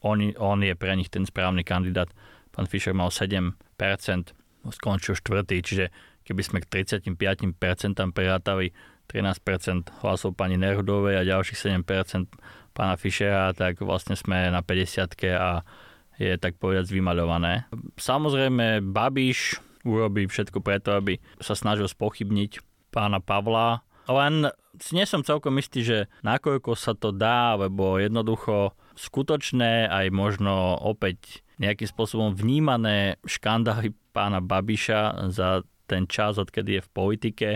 on, 0.03 0.19
on 0.37 0.59
je 0.61 0.75
pre 0.77 0.93
nich 0.97 1.09
ten 1.09 1.25
správny 1.25 1.63
kandidát. 1.63 2.11
Pán 2.53 2.69
Fischer 2.69 2.93
mal 2.93 3.09
7%, 3.09 3.57
skončil 4.69 5.15
štvrtý, 5.17 5.57
čiže 5.65 5.85
keby 6.23 6.43
sme 6.43 6.59
k 6.61 6.85
35% 6.85 7.17
prirátali 8.13 8.77
13% 9.13 9.93
hlasov 10.01 10.33
pani 10.33 10.57
Nerudovej 10.57 11.21
a 11.21 11.29
ďalších 11.29 11.69
7% 11.85 12.33
pána 12.73 12.97
Fischera, 12.97 13.53
tak 13.53 13.85
vlastne 13.85 14.17
sme 14.17 14.49
na 14.49 14.65
50 14.65 15.13
a 15.37 15.61
je 16.17 16.33
tak 16.41 16.57
povedať 16.57 16.89
vymaľované. 16.89 17.69
Samozrejme, 18.01 18.81
Babiš 18.81 19.61
urobí 19.85 20.25
všetko 20.25 20.65
preto, 20.65 20.97
aby 20.97 21.21
sa 21.43 21.53
snažil 21.53 21.85
spochybniť 21.85 22.65
pána 22.95 23.21
Pavla, 23.21 23.85
len 24.11 24.51
si 24.81 24.97
nie 24.97 25.07
som 25.07 25.23
celkom 25.23 25.55
istý, 25.61 25.85
že 25.85 25.99
nakoľko 26.25 26.73
sa 26.75 26.97
to 26.97 27.13
dá, 27.13 27.55
lebo 27.55 28.01
jednoducho 28.01 28.75
skutočné 28.97 29.87
aj 29.87 30.07
možno 30.11 30.81
opäť 30.81 31.45
nejakým 31.61 31.87
spôsobom 31.87 32.35
vnímané 32.35 33.21
škandály 33.23 33.95
pána 34.11 34.43
Babiša 34.43 35.31
za 35.31 35.63
ten 35.87 36.09
čas, 36.09 36.41
odkedy 36.41 36.81
je 36.81 36.83
v 36.83 36.93
politike, 36.93 37.49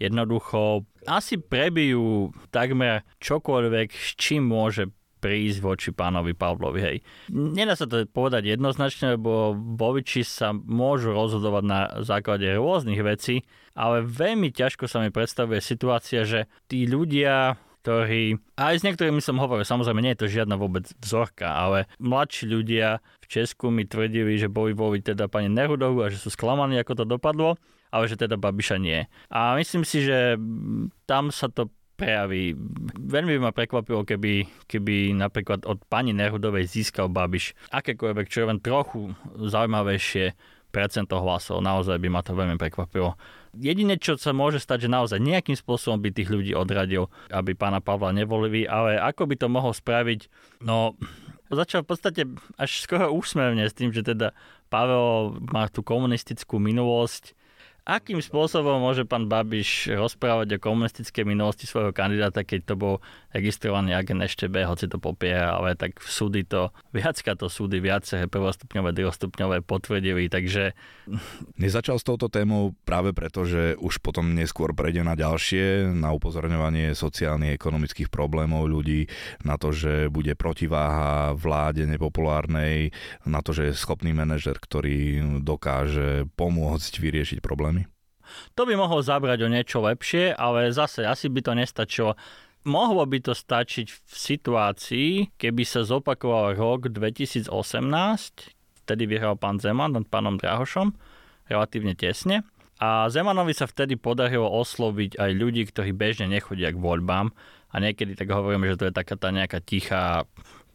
jednoducho 0.00 0.88
asi 1.04 1.36
prebijú 1.36 2.32
takmer 2.48 3.04
čokoľvek, 3.20 3.88
s 3.92 4.16
čím 4.16 4.48
môže 4.48 4.88
prísť 5.20 5.60
voči 5.60 5.90
pánovi 5.92 6.32
Pavlovi. 6.32 6.80
Hej. 6.80 6.96
Nedá 7.28 7.76
sa 7.76 7.84
to 7.84 8.08
povedať 8.08 8.56
jednoznačne, 8.56 9.20
lebo 9.20 9.52
voliči 9.52 10.24
sa 10.24 10.56
môžu 10.56 11.12
rozhodovať 11.12 11.64
na 11.68 11.80
základe 12.00 12.48
rôznych 12.48 13.04
vecí, 13.04 13.44
ale 13.76 14.00
veľmi 14.00 14.48
ťažko 14.50 14.88
sa 14.88 15.04
mi 15.04 15.12
predstavuje 15.12 15.60
situácia, 15.60 16.24
že 16.24 16.48
tí 16.66 16.88
ľudia 16.88 17.60
ktorí, 17.80 18.36
aj 18.60 18.76
s 18.76 18.84
niektorými 18.84 19.24
som 19.24 19.40
hovoril, 19.40 19.64
samozrejme 19.64 20.04
nie 20.04 20.12
je 20.12 20.20
to 20.20 20.28
žiadna 20.28 20.60
vôbec 20.60 20.84
vzorka, 21.00 21.48
ale 21.48 21.88
mladší 21.96 22.44
ľudia 22.44 23.00
v 23.24 23.26
Česku 23.26 23.72
mi 23.72 23.88
tvrdili, 23.88 24.36
že 24.36 24.52
boli 24.52 24.76
voliť 24.76 25.16
teda 25.16 25.32
pani 25.32 25.48
Nerudovú 25.48 26.04
a 26.04 26.12
že 26.12 26.20
sú 26.20 26.28
sklamaní, 26.28 26.76
ako 26.76 26.92
to 27.00 27.04
dopadlo, 27.08 27.56
ale 27.90 28.10
že 28.10 28.16
teda 28.18 28.38
Babiša 28.38 28.78
nie. 28.78 29.06
A 29.30 29.54
myslím 29.58 29.86
si, 29.86 30.02
že 30.06 30.38
tam 31.06 31.34
sa 31.34 31.50
to 31.50 31.70
prejaví. 32.00 32.56
Veľmi 32.96 33.36
by 33.36 33.40
ma 33.44 33.52
prekvapilo, 33.52 34.08
keby, 34.08 34.48
keby 34.64 35.12
napríklad 35.12 35.68
od 35.68 35.84
pani 35.84 36.16
Nerudovej 36.16 36.64
získal 36.64 37.12
Babiš 37.12 37.52
akékoľvek, 37.68 38.26
čo 38.32 38.40
je 38.40 38.48
len 38.48 38.58
trochu 38.64 39.12
zaujímavejšie 39.36 40.32
percento 40.72 41.18
hlasov. 41.20 41.60
Naozaj 41.60 42.00
by 42.00 42.08
ma 42.08 42.24
to 42.24 42.32
veľmi 42.32 42.56
prekvapilo. 42.56 43.18
Jedine, 43.52 43.98
čo 43.98 44.14
sa 44.14 44.30
môže 44.30 44.62
stať, 44.62 44.86
že 44.86 44.94
naozaj 44.94 45.18
nejakým 45.18 45.58
spôsobom 45.58 45.98
by 45.98 46.14
tých 46.14 46.30
ľudí 46.30 46.54
odradil, 46.54 47.10
aby 47.34 47.52
pána 47.58 47.82
Pavla 47.82 48.14
nevolili, 48.14 48.64
ale 48.64 48.96
ako 48.96 49.26
by 49.26 49.34
to 49.36 49.46
mohol 49.50 49.74
spraviť, 49.74 50.30
no 50.62 50.94
začal 51.50 51.82
v 51.82 51.90
podstate 51.90 52.22
až 52.54 52.70
skoro 52.86 53.10
úsmevne 53.10 53.66
s 53.66 53.74
tým, 53.74 53.90
že 53.90 54.06
teda 54.06 54.30
Pavel 54.70 55.42
má 55.50 55.66
tú 55.66 55.82
komunistickú 55.82 56.62
minulosť, 56.62 57.34
Akým 57.90 58.22
spôsobom 58.22 58.78
môže 58.78 59.02
pán 59.02 59.26
Babiš 59.26 59.90
rozprávať 59.90 60.54
o 60.54 60.62
komunistickej 60.62 61.26
minulosti 61.26 61.66
svojho 61.66 61.90
kandidáta, 61.90 62.46
keď 62.46 62.60
to 62.62 62.74
bol 62.78 62.94
registrovaný 63.30 63.94
agent 63.94 64.22
EŠTB, 64.26 64.66
hoci 64.66 64.90
to 64.90 64.98
popiera, 64.98 65.54
ale 65.54 65.78
tak 65.78 66.02
v 66.02 66.08
súdy 66.10 66.42
to, 66.42 66.74
viacka 66.90 67.38
to 67.38 67.46
súdy, 67.46 67.78
viaceré 67.78 68.26
prvostupňové, 68.26 68.90
druhostupňové 68.90 69.62
potvrdili, 69.62 70.26
takže... 70.26 70.74
Nezačal 71.58 72.02
s 72.02 72.06
touto 72.06 72.26
témou 72.26 72.74
práve 72.82 73.14
preto, 73.14 73.46
že 73.46 73.78
už 73.78 74.02
potom 74.02 74.34
neskôr 74.34 74.74
prejde 74.74 75.06
na 75.06 75.14
ďalšie, 75.14 75.94
na 75.94 76.10
upozorňovanie 76.10 76.92
sociálnych, 76.94 77.54
ekonomických 77.54 78.10
problémov 78.10 78.66
ľudí, 78.66 79.06
na 79.46 79.54
to, 79.56 79.70
že 79.70 80.10
bude 80.10 80.34
protiváha 80.34 81.34
vláde 81.38 81.86
nepopulárnej, 81.86 82.90
na 83.22 83.40
to, 83.42 83.54
že 83.54 83.70
je 83.70 83.78
schopný 83.78 84.10
manažer, 84.10 84.58
ktorý 84.58 85.22
dokáže 85.42 86.26
pomôcť 86.34 86.92
vyriešiť 86.98 87.38
problémy. 87.38 87.86
To 88.54 88.62
by 88.62 88.78
mohlo 88.78 89.02
zabrať 89.02 89.42
o 89.42 89.48
niečo 89.50 89.82
lepšie, 89.82 90.34
ale 90.34 90.70
zase 90.70 91.02
asi 91.02 91.26
by 91.26 91.40
to 91.42 91.52
nestačilo. 91.54 92.14
Mohlo 92.60 93.08
by 93.08 93.24
to 93.24 93.32
stačiť 93.32 93.88
v 93.88 93.98
situácii, 94.04 95.10
keby 95.40 95.64
sa 95.64 95.80
zopakoval 95.80 96.60
rok 96.60 96.92
2018, 96.92 97.48
vtedy 98.84 99.02
vyhral 99.08 99.40
pán 99.40 99.56
Zeman 99.56 99.96
nad 99.96 100.04
pánom 100.04 100.36
Drahošom, 100.36 100.92
relatívne 101.48 101.96
tesne. 101.96 102.44
A 102.80 103.08
Zemanovi 103.12 103.52
sa 103.52 103.68
vtedy 103.68 103.96
podarilo 103.96 104.48
osloviť 104.48 105.20
aj 105.20 105.30
ľudí, 105.36 105.68
ktorí 105.68 105.92
bežne 105.92 106.32
nechodia 106.32 106.72
k 106.72 106.80
voľbám. 106.80 107.32
A 107.72 107.74
niekedy 107.76 108.16
tak 108.16 108.32
hovoríme, 108.32 108.68
že 108.72 108.76
to 108.80 108.88
je 108.88 108.96
taká 108.96 109.20
tá 109.20 109.28
nejaká 109.32 109.60
tichá 109.60 110.24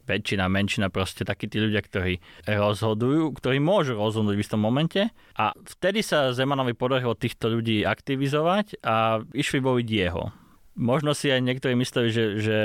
väčšina, 0.06 0.46
menšina, 0.46 0.86
proste 0.86 1.26
takí 1.26 1.50
tí 1.50 1.58
ľudia, 1.58 1.82
ktorí 1.82 2.22
rozhodujú, 2.46 3.34
ktorí 3.34 3.58
môžu 3.58 3.98
rozhodnúť 3.98 4.38
v 4.38 4.42
istom 4.46 4.62
momente. 4.62 5.10
A 5.34 5.50
vtedy 5.66 6.06
sa 6.06 6.30
Zemanovi 6.30 6.78
podarilo 6.78 7.18
týchto 7.18 7.50
ľudí 7.50 7.82
aktivizovať 7.82 8.86
a 8.86 9.18
išli 9.34 9.58
voliť 9.58 9.88
jeho. 9.90 10.45
Možno 10.76 11.16
si 11.16 11.32
aj 11.32 11.40
niektorí 11.40 11.72
mysleli, 11.76 12.08
že, 12.12 12.24
že 12.40 12.58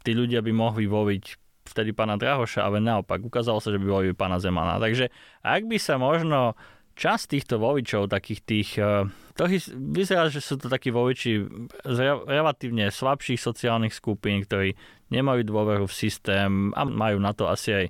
tí 0.00 0.16
ľudia 0.16 0.40
by 0.40 0.52
mohli 0.52 0.88
voliť 0.88 1.24
vtedy 1.70 1.94
pána 1.94 2.16
Drahoša, 2.18 2.66
ale 2.66 2.82
naopak, 2.82 3.22
ukázalo 3.22 3.62
sa, 3.62 3.70
že 3.70 3.78
by 3.78 3.86
volili 3.86 4.14
pána 4.16 4.42
Zemana. 4.42 4.80
Takže 4.82 5.12
ak 5.44 5.68
by 5.68 5.76
sa 5.78 6.00
možno 6.00 6.58
časť 7.00 7.24
týchto 7.32 7.56
voličov, 7.56 8.12
takých 8.12 8.40
tých, 8.44 8.70
eh, 8.76 9.08
ktorí 9.32 9.56
vyzerá, 9.72 10.28
že 10.28 10.44
sú 10.44 10.60
to 10.60 10.68
takí 10.68 10.92
voliči 10.92 11.48
z 11.88 11.98
relatívne 12.28 12.92
slabších 12.92 13.40
sociálnych 13.40 13.96
skupín, 13.96 14.44
ktorí 14.44 14.76
nemajú 15.08 15.42
dôveru 15.42 15.88
v 15.88 15.96
systém 15.96 16.70
a 16.76 16.84
majú 16.86 17.18
na 17.18 17.34
to 17.34 17.50
asi 17.50 17.72
aj 17.74 17.84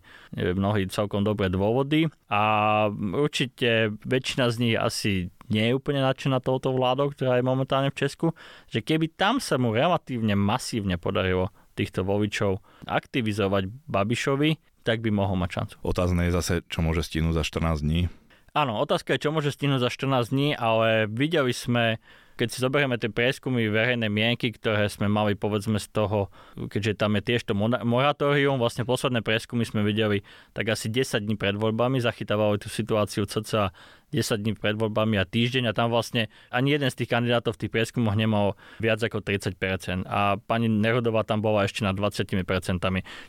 mnohí 0.57 0.88
celkom 0.88 1.20
dobré 1.20 1.53
dôvody. 1.53 2.09
A 2.33 2.87
určite 2.96 3.92
väčšina 4.09 4.49
z 4.49 4.57
nich 4.57 4.77
asi 4.79 5.29
nie 5.53 5.68
je 5.68 5.77
úplne 5.77 6.01
nadšená 6.01 6.40
touto 6.40 6.73
vládou, 6.73 7.12
ktorá 7.12 7.37
je 7.37 7.44
momentálne 7.44 7.90
v 7.92 8.01
Česku, 8.01 8.33
že 8.73 8.81
keby 8.81 9.12
tam 9.18 9.42
sa 9.42 9.61
mu 9.61 9.75
relatívne 9.75 10.33
masívne 10.38 10.96
podarilo 10.96 11.53
týchto 11.77 12.07
voličov 12.07 12.62
aktivizovať 12.87 13.68
Babišovi, 13.90 14.57
tak 14.87 15.05
by 15.05 15.11
mohol 15.12 15.37
mať 15.37 15.51
šancu. 15.61 15.75
Otázne 15.85 16.31
je 16.31 16.33
zase, 16.33 16.55
čo 16.73 16.81
môže 16.81 17.05
stihnúť 17.05 17.37
za 17.37 17.44
14 17.44 17.85
dní. 17.85 18.09
Áno, 18.50 18.82
otázka 18.82 19.14
je, 19.14 19.22
čo 19.22 19.30
môže 19.30 19.54
stihnúť 19.54 19.86
za 19.86 19.90
14 19.94 20.34
dní, 20.34 20.58
ale 20.58 21.06
videli 21.06 21.54
sme, 21.54 22.02
keď 22.34 22.48
si 22.50 22.58
zoberieme 22.58 22.98
tie 22.98 23.06
prieskumy 23.06 23.70
verejnej 23.70 24.10
mienky, 24.10 24.50
ktoré 24.50 24.90
sme 24.90 25.06
mali 25.06 25.38
povedzme 25.38 25.78
z 25.78 25.86
toho, 25.94 26.34
keďže 26.58 26.98
tam 26.98 27.14
je 27.14 27.22
tiež 27.30 27.46
to 27.46 27.54
moratórium, 27.86 28.58
vlastne 28.58 28.82
posledné 28.82 29.22
prieskumy 29.22 29.62
sme 29.62 29.86
videli 29.86 30.26
tak 30.50 30.66
asi 30.66 30.90
10 30.90 31.30
dní 31.30 31.38
pred 31.38 31.54
voľbami, 31.54 32.02
zachytávali 32.02 32.58
tú 32.58 32.66
situáciu 32.66 33.22
cca 33.22 33.70
10 34.10 34.42
dní 34.42 34.58
pred 34.58 34.74
voľbami 34.74 35.22
a 35.22 35.24
týždeň 35.30 35.70
a 35.70 35.76
tam 35.76 35.94
vlastne 35.94 36.26
ani 36.50 36.74
jeden 36.74 36.90
z 36.90 36.98
tých 36.98 37.10
kandidátov 37.14 37.54
v 37.54 37.60
tých 37.66 37.70
prieskumoch 37.70 38.18
nemal 38.18 38.58
viac 38.82 38.98
ako 38.98 39.22
30% 39.22 40.10
a 40.10 40.42
pani 40.42 40.66
Nerodová 40.66 41.22
tam 41.22 41.38
bola 41.38 41.70
ešte 41.70 41.86
na 41.86 41.94
20%. 41.94 42.26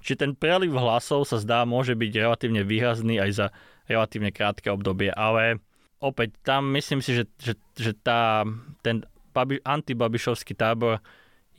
Čiže 0.02 0.18
ten 0.18 0.32
preliv 0.34 0.74
hlasov 0.74 1.30
sa 1.30 1.38
zdá 1.38 1.62
môže 1.70 1.94
byť 1.94 2.12
relatívne 2.18 2.66
výrazný 2.66 3.22
aj 3.22 3.32
za 3.38 3.48
relatívne 3.92 4.32
krátke 4.32 4.72
obdobie, 4.72 5.12
ale 5.12 5.60
opäť 6.00 6.34
tam 6.42 6.72
myslím 6.74 7.04
si, 7.04 7.14
že, 7.14 7.28
že, 7.38 7.54
že 7.76 7.92
tá, 8.00 8.48
ten 8.82 9.04
babi, 9.36 9.60
antibabišovský 9.62 10.56
tábor 10.56 11.04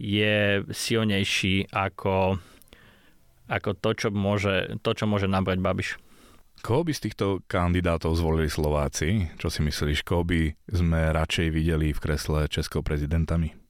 je 0.00 0.66
silnejší 0.66 1.70
ako, 1.70 2.40
ako 3.46 3.70
to, 3.78 3.90
čo 3.94 4.08
môže, 4.10 4.80
to, 4.82 4.90
čo 4.96 5.04
môže 5.06 5.30
nabrať 5.30 5.58
Babiš. 5.62 5.90
Koho 6.62 6.86
by 6.86 6.94
z 6.94 7.10
týchto 7.10 7.42
kandidátov 7.50 8.14
zvolili 8.14 8.46
Slováci? 8.46 9.30
Čo 9.38 9.50
si 9.50 9.66
myslíš, 9.66 10.06
koho 10.06 10.22
by 10.22 10.54
sme 10.70 11.10
radšej 11.10 11.48
videli 11.50 11.90
v 11.90 12.02
kresle 12.02 12.46
českého 12.46 12.86
prezidentami? 12.86 13.61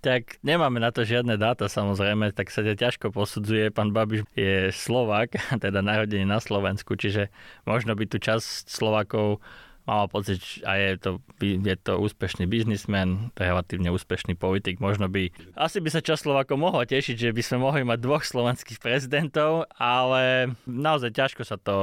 Tak 0.00 0.38
nemáme 0.44 0.78
na 0.78 0.92
to 0.92 1.02
žiadne 1.02 1.34
dáta 1.40 1.66
samozrejme, 1.66 2.30
tak 2.36 2.52
sa 2.52 2.62
ťažko 2.62 3.10
posudzuje. 3.10 3.72
Pán 3.72 3.90
Babiš 3.90 4.28
je 4.36 4.70
Slovak, 4.70 5.34
teda 5.64 5.80
narodený 5.80 6.28
na 6.28 6.38
Slovensku, 6.38 6.94
čiže 6.94 7.32
možno 7.64 7.96
by 7.96 8.04
tu 8.06 8.20
časť 8.20 8.68
Slovakov 8.68 9.40
mala 9.86 10.10
pocit, 10.10 10.42
a 10.66 10.74
je 10.74 10.98
to, 10.98 11.10
je 11.38 11.76
to 11.78 12.02
úspešný 12.02 12.50
biznismen, 12.50 13.30
relatívne 13.38 13.94
úspešný 13.94 14.34
politik, 14.34 14.82
možno 14.82 15.06
by, 15.06 15.30
asi 15.54 15.78
by 15.78 15.88
sa 15.94 16.02
časť 16.02 16.26
Slovakov 16.26 16.58
mohla 16.58 16.82
tešiť, 16.82 17.14
že 17.14 17.30
by 17.30 17.42
sme 17.46 17.62
mohli 17.62 17.86
mať 17.86 18.02
dvoch 18.02 18.26
slovenských 18.26 18.82
prezidentov, 18.82 19.70
ale 19.78 20.50
naozaj 20.66 21.14
ťažko 21.14 21.42
sa 21.46 21.54
to, 21.54 21.76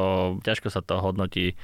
ťažko 0.43 0.67
sa 0.67 0.83
to 0.83 0.99
hodnotí. 0.99 1.55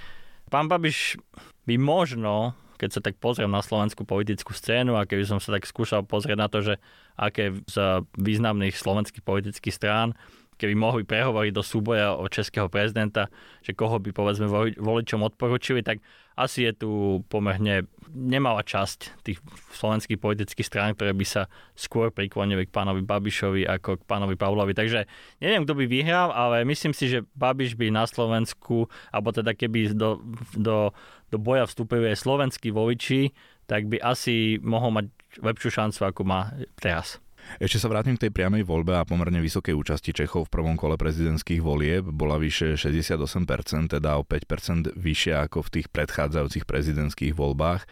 Pán 0.47 0.71
Babiš 0.71 1.19
by 1.67 1.75
možno 1.75 2.55
keď 2.79 2.89
sa 2.95 3.01
tak 3.03 3.19
pozriem 3.19 3.51
na 3.51 3.59
slovenskú 3.59 4.07
politickú 4.07 4.55
scénu 4.55 4.95
a 4.95 5.03
keby 5.03 5.27
som 5.27 5.43
sa 5.43 5.51
tak 5.51 5.67
skúšal 5.67 6.07
pozrieť 6.07 6.37
na 6.39 6.47
to, 6.47 6.63
že 6.63 6.79
aké 7.19 7.51
z 7.67 7.75
významných 8.15 8.79
slovenských 8.79 9.21
politických 9.21 9.75
strán 9.75 10.15
keby 10.59 10.75
mohli 10.75 11.07
prehovoriť 11.07 11.55
do 11.55 11.63
súboja 11.63 12.19
o 12.19 12.27
českého 12.27 12.67
prezidenta, 12.67 13.31
že 13.63 13.71
koho 13.71 13.95
by 14.03 14.11
povedzme 14.11 14.51
voličom 14.75 15.23
odporučili, 15.23 15.79
tak 15.79 16.03
asi 16.39 16.67
je 16.67 16.73
tu 16.75 16.91
pomerne 17.27 17.87
nemalá 18.11 18.63
časť 18.63 19.23
tých 19.27 19.43
slovenských 19.75 20.15
politických 20.15 20.67
strán, 20.67 20.95
ktoré 20.95 21.11
by 21.11 21.25
sa 21.27 21.51
skôr 21.75 22.15
priklonili 22.15 22.63
k 22.63 22.71
pánovi 22.71 23.03
Babišovi 23.03 23.67
ako 23.67 23.99
k 23.99 24.07
pánovi 24.07 24.39
Pavlovi. 24.39 24.71
Takže 24.71 25.03
neviem, 25.43 25.67
kto 25.67 25.75
by 25.75 25.85
vyhral, 25.85 26.31
ale 26.31 26.63
myslím 26.63 26.95
si, 26.95 27.11
že 27.11 27.27
Babiš 27.35 27.75
by 27.75 27.91
na 27.91 28.07
Slovensku, 28.07 28.87
alebo 29.11 29.35
teda 29.35 29.51
keby 29.51 29.91
do, 29.91 30.23
do, 30.55 30.95
do 31.27 31.37
boja 31.37 31.67
vstúpili 31.67 32.07
aj 32.07 32.23
slovenskí 32.23 32.71
voliči, 32.71 33.35
tak 33.67 33.91
by 33.91 33.99
asi 34.01 34.57
mohol 34.63 34.95
mať 34.95 35.05
lepšiu 35.43 35.69
šancu, 35.69 36.07
ako 36.07 36.21
má 36.25 36.55
teraz. 36.79 37.21
Ešte 37.57 37.81
sa 37.81 37.89
vrátim 37.89 38.13
k 38.13 38.29
tej 38.29 38.31
priamej 38.37 38.61
voľbe 38.61 38.93
a 38.93 39.01
pomerne 39.01 39.41
vysokej 39.41 39.73
účasti 39.73 40.13
Čechov 40.13 40.45
v 40.45 40.53
prvom 40.53 40.77
kole 40.77 41.01
prezidentských 41.01 41.57
volieb. 41.65 42.05
Bola 42.05 42.37
vyše 42.37 42.77
68%, 42.77 43.97
teda 43.97 44.21
o 44.21 44.23
5% 44.23 44.93
vyššia 44.93 45.49
ako 45.49 45.65
v 45.65 45.69
tých 45.81 45.87
predchádzajúcich 45.89 46.69
prezidentských 46.69 47.33
voľbách. 47.33 47.89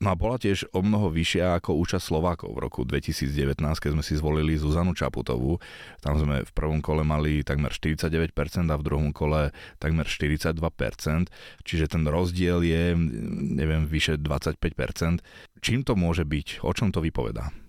No 0.00 0.12
a 0.12 0.14
bola 0.16 0.40
tiež 0.40 0.72
o 0.72 0.80
mnoho 0.80 1.12
vyššia 1.12 1.60
ako 1.60 1.76
účasť 1.76 2.04
Slovákov 2.08 2.56
v 2.56 2.62
roku 2.64 2.80
2019, 2.88 3.60
keď 3.76 3.90
sme 3.92 4.04
si 4.04 4.16
zvolili 4.16 4.56
Zuzanu 4.56 4.96
Čaputovú. 4.96 5.60
Tam 6.00 6.16
sme 6.16 6.48
v 6.48 6.52
prvom 6.56 6.80
kole 6.80 7.04
mali 7.04 7.44
takmer 7.44 7.76
49% 7.76 8.32
a 8.72 8.76
v 8.80 8.82
druhom 8.84 9.12
kole 9.12 9.52
takmer 9.76 10.08
42%, 10.08 10.56
čiže 11.68 11.86
ten 11.92 12.02
rozdiel 12.08 12.64
je, 12.64 12.96
neviem, 13.60 13.84
vyše 13.84 14.16
25%. 14.16 15.20
Čím 15.60 15.84
to 15.84 15.92
môže 15.96 16.24
byť? 16.24 16.64
O 16.64 16.72
čom 16.72 16.92
to 16.92 17.04
vypovedá? 17.04 17.65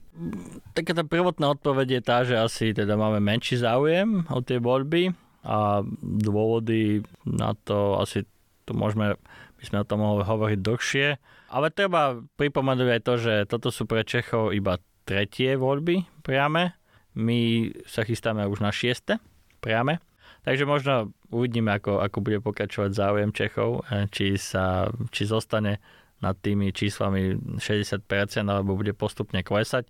Taká 0.74 0.94
tá 0.98 1.04
prvotná 1.06 1.54
odpoveď 1.54 1.88
je 2.00 2.02
tá, 2.02 2.18
že 2.26 2.36
asi 2.38 2.66
teda 2.74 2.98
máme 2.98 3.22
menší 3.22 3.62
záujem 3.62 4.26
o 4.30 4.40
tie 4.42 4.58
voľby 4.58 5.14
a 5.48 5.82
dôvody 6.04 7.06
na 7.24 7.56
to 7.64 7.98
asi 8.02 8.28
tu 8.68 8.76
môžeme, 8.76 9.16
by 9.58 9.64
sme 9.64 9.78
o 9.80 9.88
tom 9.88 10.04
mohli 10.04 10.28
hovoriť 10.28 10.60
dlhšie. 10.60 11.08
Ale 11.48 11.72
treba 11.72 12.20
pripomenúť 12.36 12.90
aj 13.00 13.02
to, 13.08 13.14
že 13.16 13.34
toto 13.48 13.72
sú 13.72 13.88
pre 13.88 14.04
Čechov 14.04 14.52
iba 14.52 14.76
tretie 15.08 15.56
voľby 15.56 16.04
priame. 16.20 16.76
My 17.16 17.72
sa 17.88 18.04
chystáme 18.04 18.44
už 18.44 18.60
na 18.60 18.76
šieste 18.76 19.24
priame. 19.64 20.04
Takže 20.44 20.68
možno 20.68 21.16
uvidíme, 21.32 21.76
ako, 21.76 22.04
ako 22.04 22.18
bude 22.20 22.40
pokračovať 22.44 22.92
záujem 22.92 23.32
Čechov, 23.32 23.88
eh, 23.88 24.12
či, 24.12 24.36
sa, 24.36 24.92
či 25.12 25.24
zostane 25.24 25.80
nad 26.20 26.36
tými 26.40 26.74
číslami 26.74 27.38
60% 27.62 28.04
alebo 28.50 28.76
bude 28.76 28.92
postupne 28.92 29.46
klesať. 29.46 29.88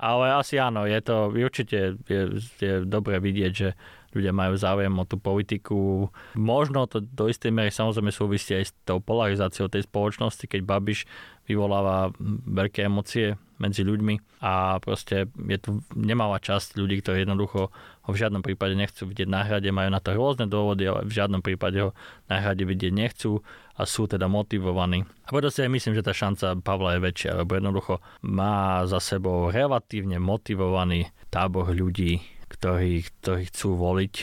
Ale 0.00 0.32
asi 0.32 0.56
áno, 0.56 0.88
je 0.88 0.96
to 1.04 1.28
určite 1.28 2.00
je, 2.08 2.20
je 2.40 2.74
dobre 2.88 3.20
vidieť, 3.20 3.52
že 3.52 3.76
ľudia 4.16 4.32
majú 4.34 4.56
záujem 4.56 4.90
o 4.96 5.04
tú 5.04 5.20
politiku. 5.20 6.08
Možno 6.34 6.88
to 6.88 7.04
do 7.04 7.28
istej 7.30 7.52
miery 7.54 7.70
samozrejme 7.70 8.10
súvisí 8.10 8.56
aj 8.56 8.64
s 8.64 8.72
tou 8.82 8.98
polarizáciou 8.98 9.70
tej 9.70 9.86
spoločnosti, 9.86 10.48
keď 10.48 10.60
Babiš 10.66 11.06
vyvoláva 11.46 12.10
veľké 12.48 12.88
emócie 12.88 13.38
medzi 13.60 13.84
ľuďmi 13.84 14.40
a 14.40 14.80
proste 14.80 15.28
je 15.36 15.58
tu 15.60 15.84
nemalá 15.92 16.40
časť 16.40 16.80
ľudí, 16.80 17.04
ktorí 17.04 17.28
jednoducho 17.28 17.68
ho 18.10 18.12
v 18.12 18.26
žiadnom 18.26 18.42
prípade 18.42 18.74
nechcú 18.74 19.06
vidieť 19.06 19.30
na 19.30 19.46
hrade, 19.46 19.70
majú 19.70 19.94
na 19.94 20.02
to 20.02 20.10
rôzne 20.10 20.50
dôvody, 20.50 20.90
ale 20.90 21.06
v 21.06 21.12
žiadnom 21.14 21.38
prípade 21.38 21.78
ho 21.78 21.90
na 22.26 22.42
hrade 22.42 22.66
vidieť 22.66 22.90
nechcú 22.90 23.38
a 23.78 23.86
sú 23.86 24.10
teda 24.10 24.26
motivovaní. 24.26 25.06
A 25.24 25.30
preto 25.30 25.54
si 25.54 25.62
aj 25.62 25.70
myslím, 25.70 25.94
že 25.94 26.02
tá 26.02 26.10
šanca 26.10 26.58
Pavla 26.58 26.98
je 26.98 27.06
väčšia, 27.06 27.38
lebo 27.38 27.54
jednoducho 27.54 28.02
má 28.26 28.82
za 28.90 28.98
sebou 28.98 29.54
relatívne 29.54 30.18
motivovaný 30.18 31.06
tábor 31.30 31.70
ľudí, 31.70 32.18
ktorí, 32.50 33.06
ktorí 33.22 33.46
chcú 33.54 33.78
voliť 33.78 34.14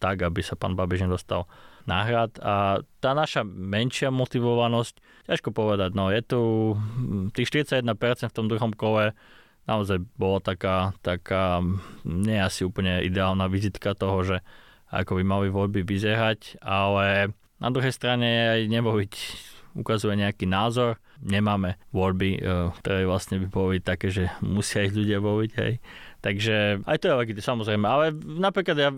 tak, 0.00 0.24
aby 0.24 0.40
sa 0.40 0.56
pán 0.56 0.72
Babiš 0.72 1.04
nedostal 1.04 1.44
náhrad 1.86 2.34
a 2.42 2.82
tá 2.98 3.14
naša 3.14 3.46
menšia 3.46 4.10
motivovanosť, 4.10 4.98
ťažko 5.30 5.54
povedať, 5.54 5.94
no 5.94 6.10
je 6.10 6.20
tu 6.20 6.40
hm, 6.74 7.30
tých 7.30 7.48
41% 7.70 7.86
v 8.26 8.36
tom 8.36 8.50
druhom 8.50 8.74
kole 8.74 9.14
naozaj 9.66 10.02
bola 10.14 10.38
taká, 10.38 10.94
taká 11.02 11.60
nie 12.06 12.38
asi 12.38 12.62
úplne 12.62 13.02
ideálna 13.02 13.50
vizitka 13.50 13.98
toho, 13.98 14.22
že 14.22 14.36
ako 14.90 15.18
by 15.18 15.22
mali 15.26 15.46
voľby 15.50 15.82
vyzerať, 15.82 16.62
ale 16.62 17.34
na 17.58 17.68
druhej 17.74 17.90
strane 17.90 18.26
aj 18.54 18.60
nevoliť 18.70 19.12
ukazuje 19.76 20.16
nejaký 20.16 20.48
názor. 20.48 20.96
Nemáme 21.20 21.76
voľby, 21.92 22.40
e, 22.40 22.40
ktoré 22.80 23.04
vlastne 23.04 23.36
by 23.44 23.46
boli 23.48 23.76
také, 23.82 24.08
že 24.08 24.32
musia 24.40 24.88
ich 24.88 24.96
ľudia 24.96 25.20
voliť. 25.20 25.50
Hej. 25.60 25.72
Takže 26.24 26.82
aj 26.82 26.96
to 26.98 27.08
je 27.12 27.18
legití, 27.18 27.40
samozrejme. 27.44 27.86
Ale 27.86 28.04
napríklad 28.16 28.76
ja 28.76 28.90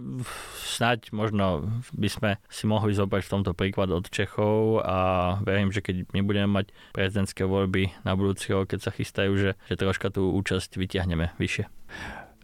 snáď 0.64 1.10
možno 1.12 1.68
by 1.92 2.08
sme 2.08 2.30
si 2.48 2.64
mohli 2.64 2.94
zobrať 2.94 3.22
v 3.26 3.32
tomto 3.38 3.52
príklad 3.52 3.90
od 3.92 4.06
Čechov 4.08 4.80
a 4.86 4.96
verím, 5.42 5.74
že 5.74 5.82
keď 5.84 6.08
my 6.14 6.20
budeme 6.24 6.48
mať 6.48 6.70
prezidentské 6.94 7.44
voľby 7.44 7.92
na 8.06 8.14
budúci 8.14 8.54
rok, 8.54 8.72
keď 8.72 8.80
sa 8.88 8.90
chystajú, 8.94 9.32
že, 9.36 9.50
že 9.68 9.74
troška 9.76 10.08
tú 10.08 10.32
účasť 10.34 10.78
vyťahneme 10.78 11.36
vyššie. 11.36 11.64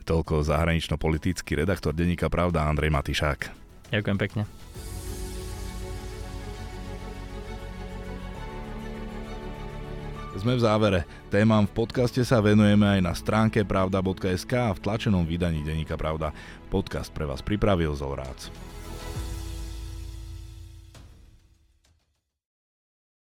Toľko 0.05 0.45
zahranično-politický 0.45 1.57
redaktor 1.57 1.97
denníka 1.97 2.29
Pravda 2.29 2.69
Andrej 2.69 2.93
Matišák. 2.93 3.41
Ďakujem 3.89 4.19
pekne. 4.21 4.43
Sme 10.35 10.59
v 10.59 10.67
závere. 10.67 11.01
Témam 11.31 11.63
v 11.63 11.87
podcaste 11.87 12.19
sa 12.27 12.43
venujeme 12.43 12.99
aj 12.99 13.01
na 13.07 13.15
stránke 13.15 13.63
pravda.sk 13.63 14.51
a 14.51 14.75
v 14.75 14.83
tlačenom 14.83 15.23
vydaní 15.23 15.63
Deníka 15.63 15.95
Pravda. 15.95 16.35
Podcast 16.75 17.15
pre 17.15 17.23
vás 17.23 17.39
pripravil 17.39 17.95
Zolrác. 17.95 18.74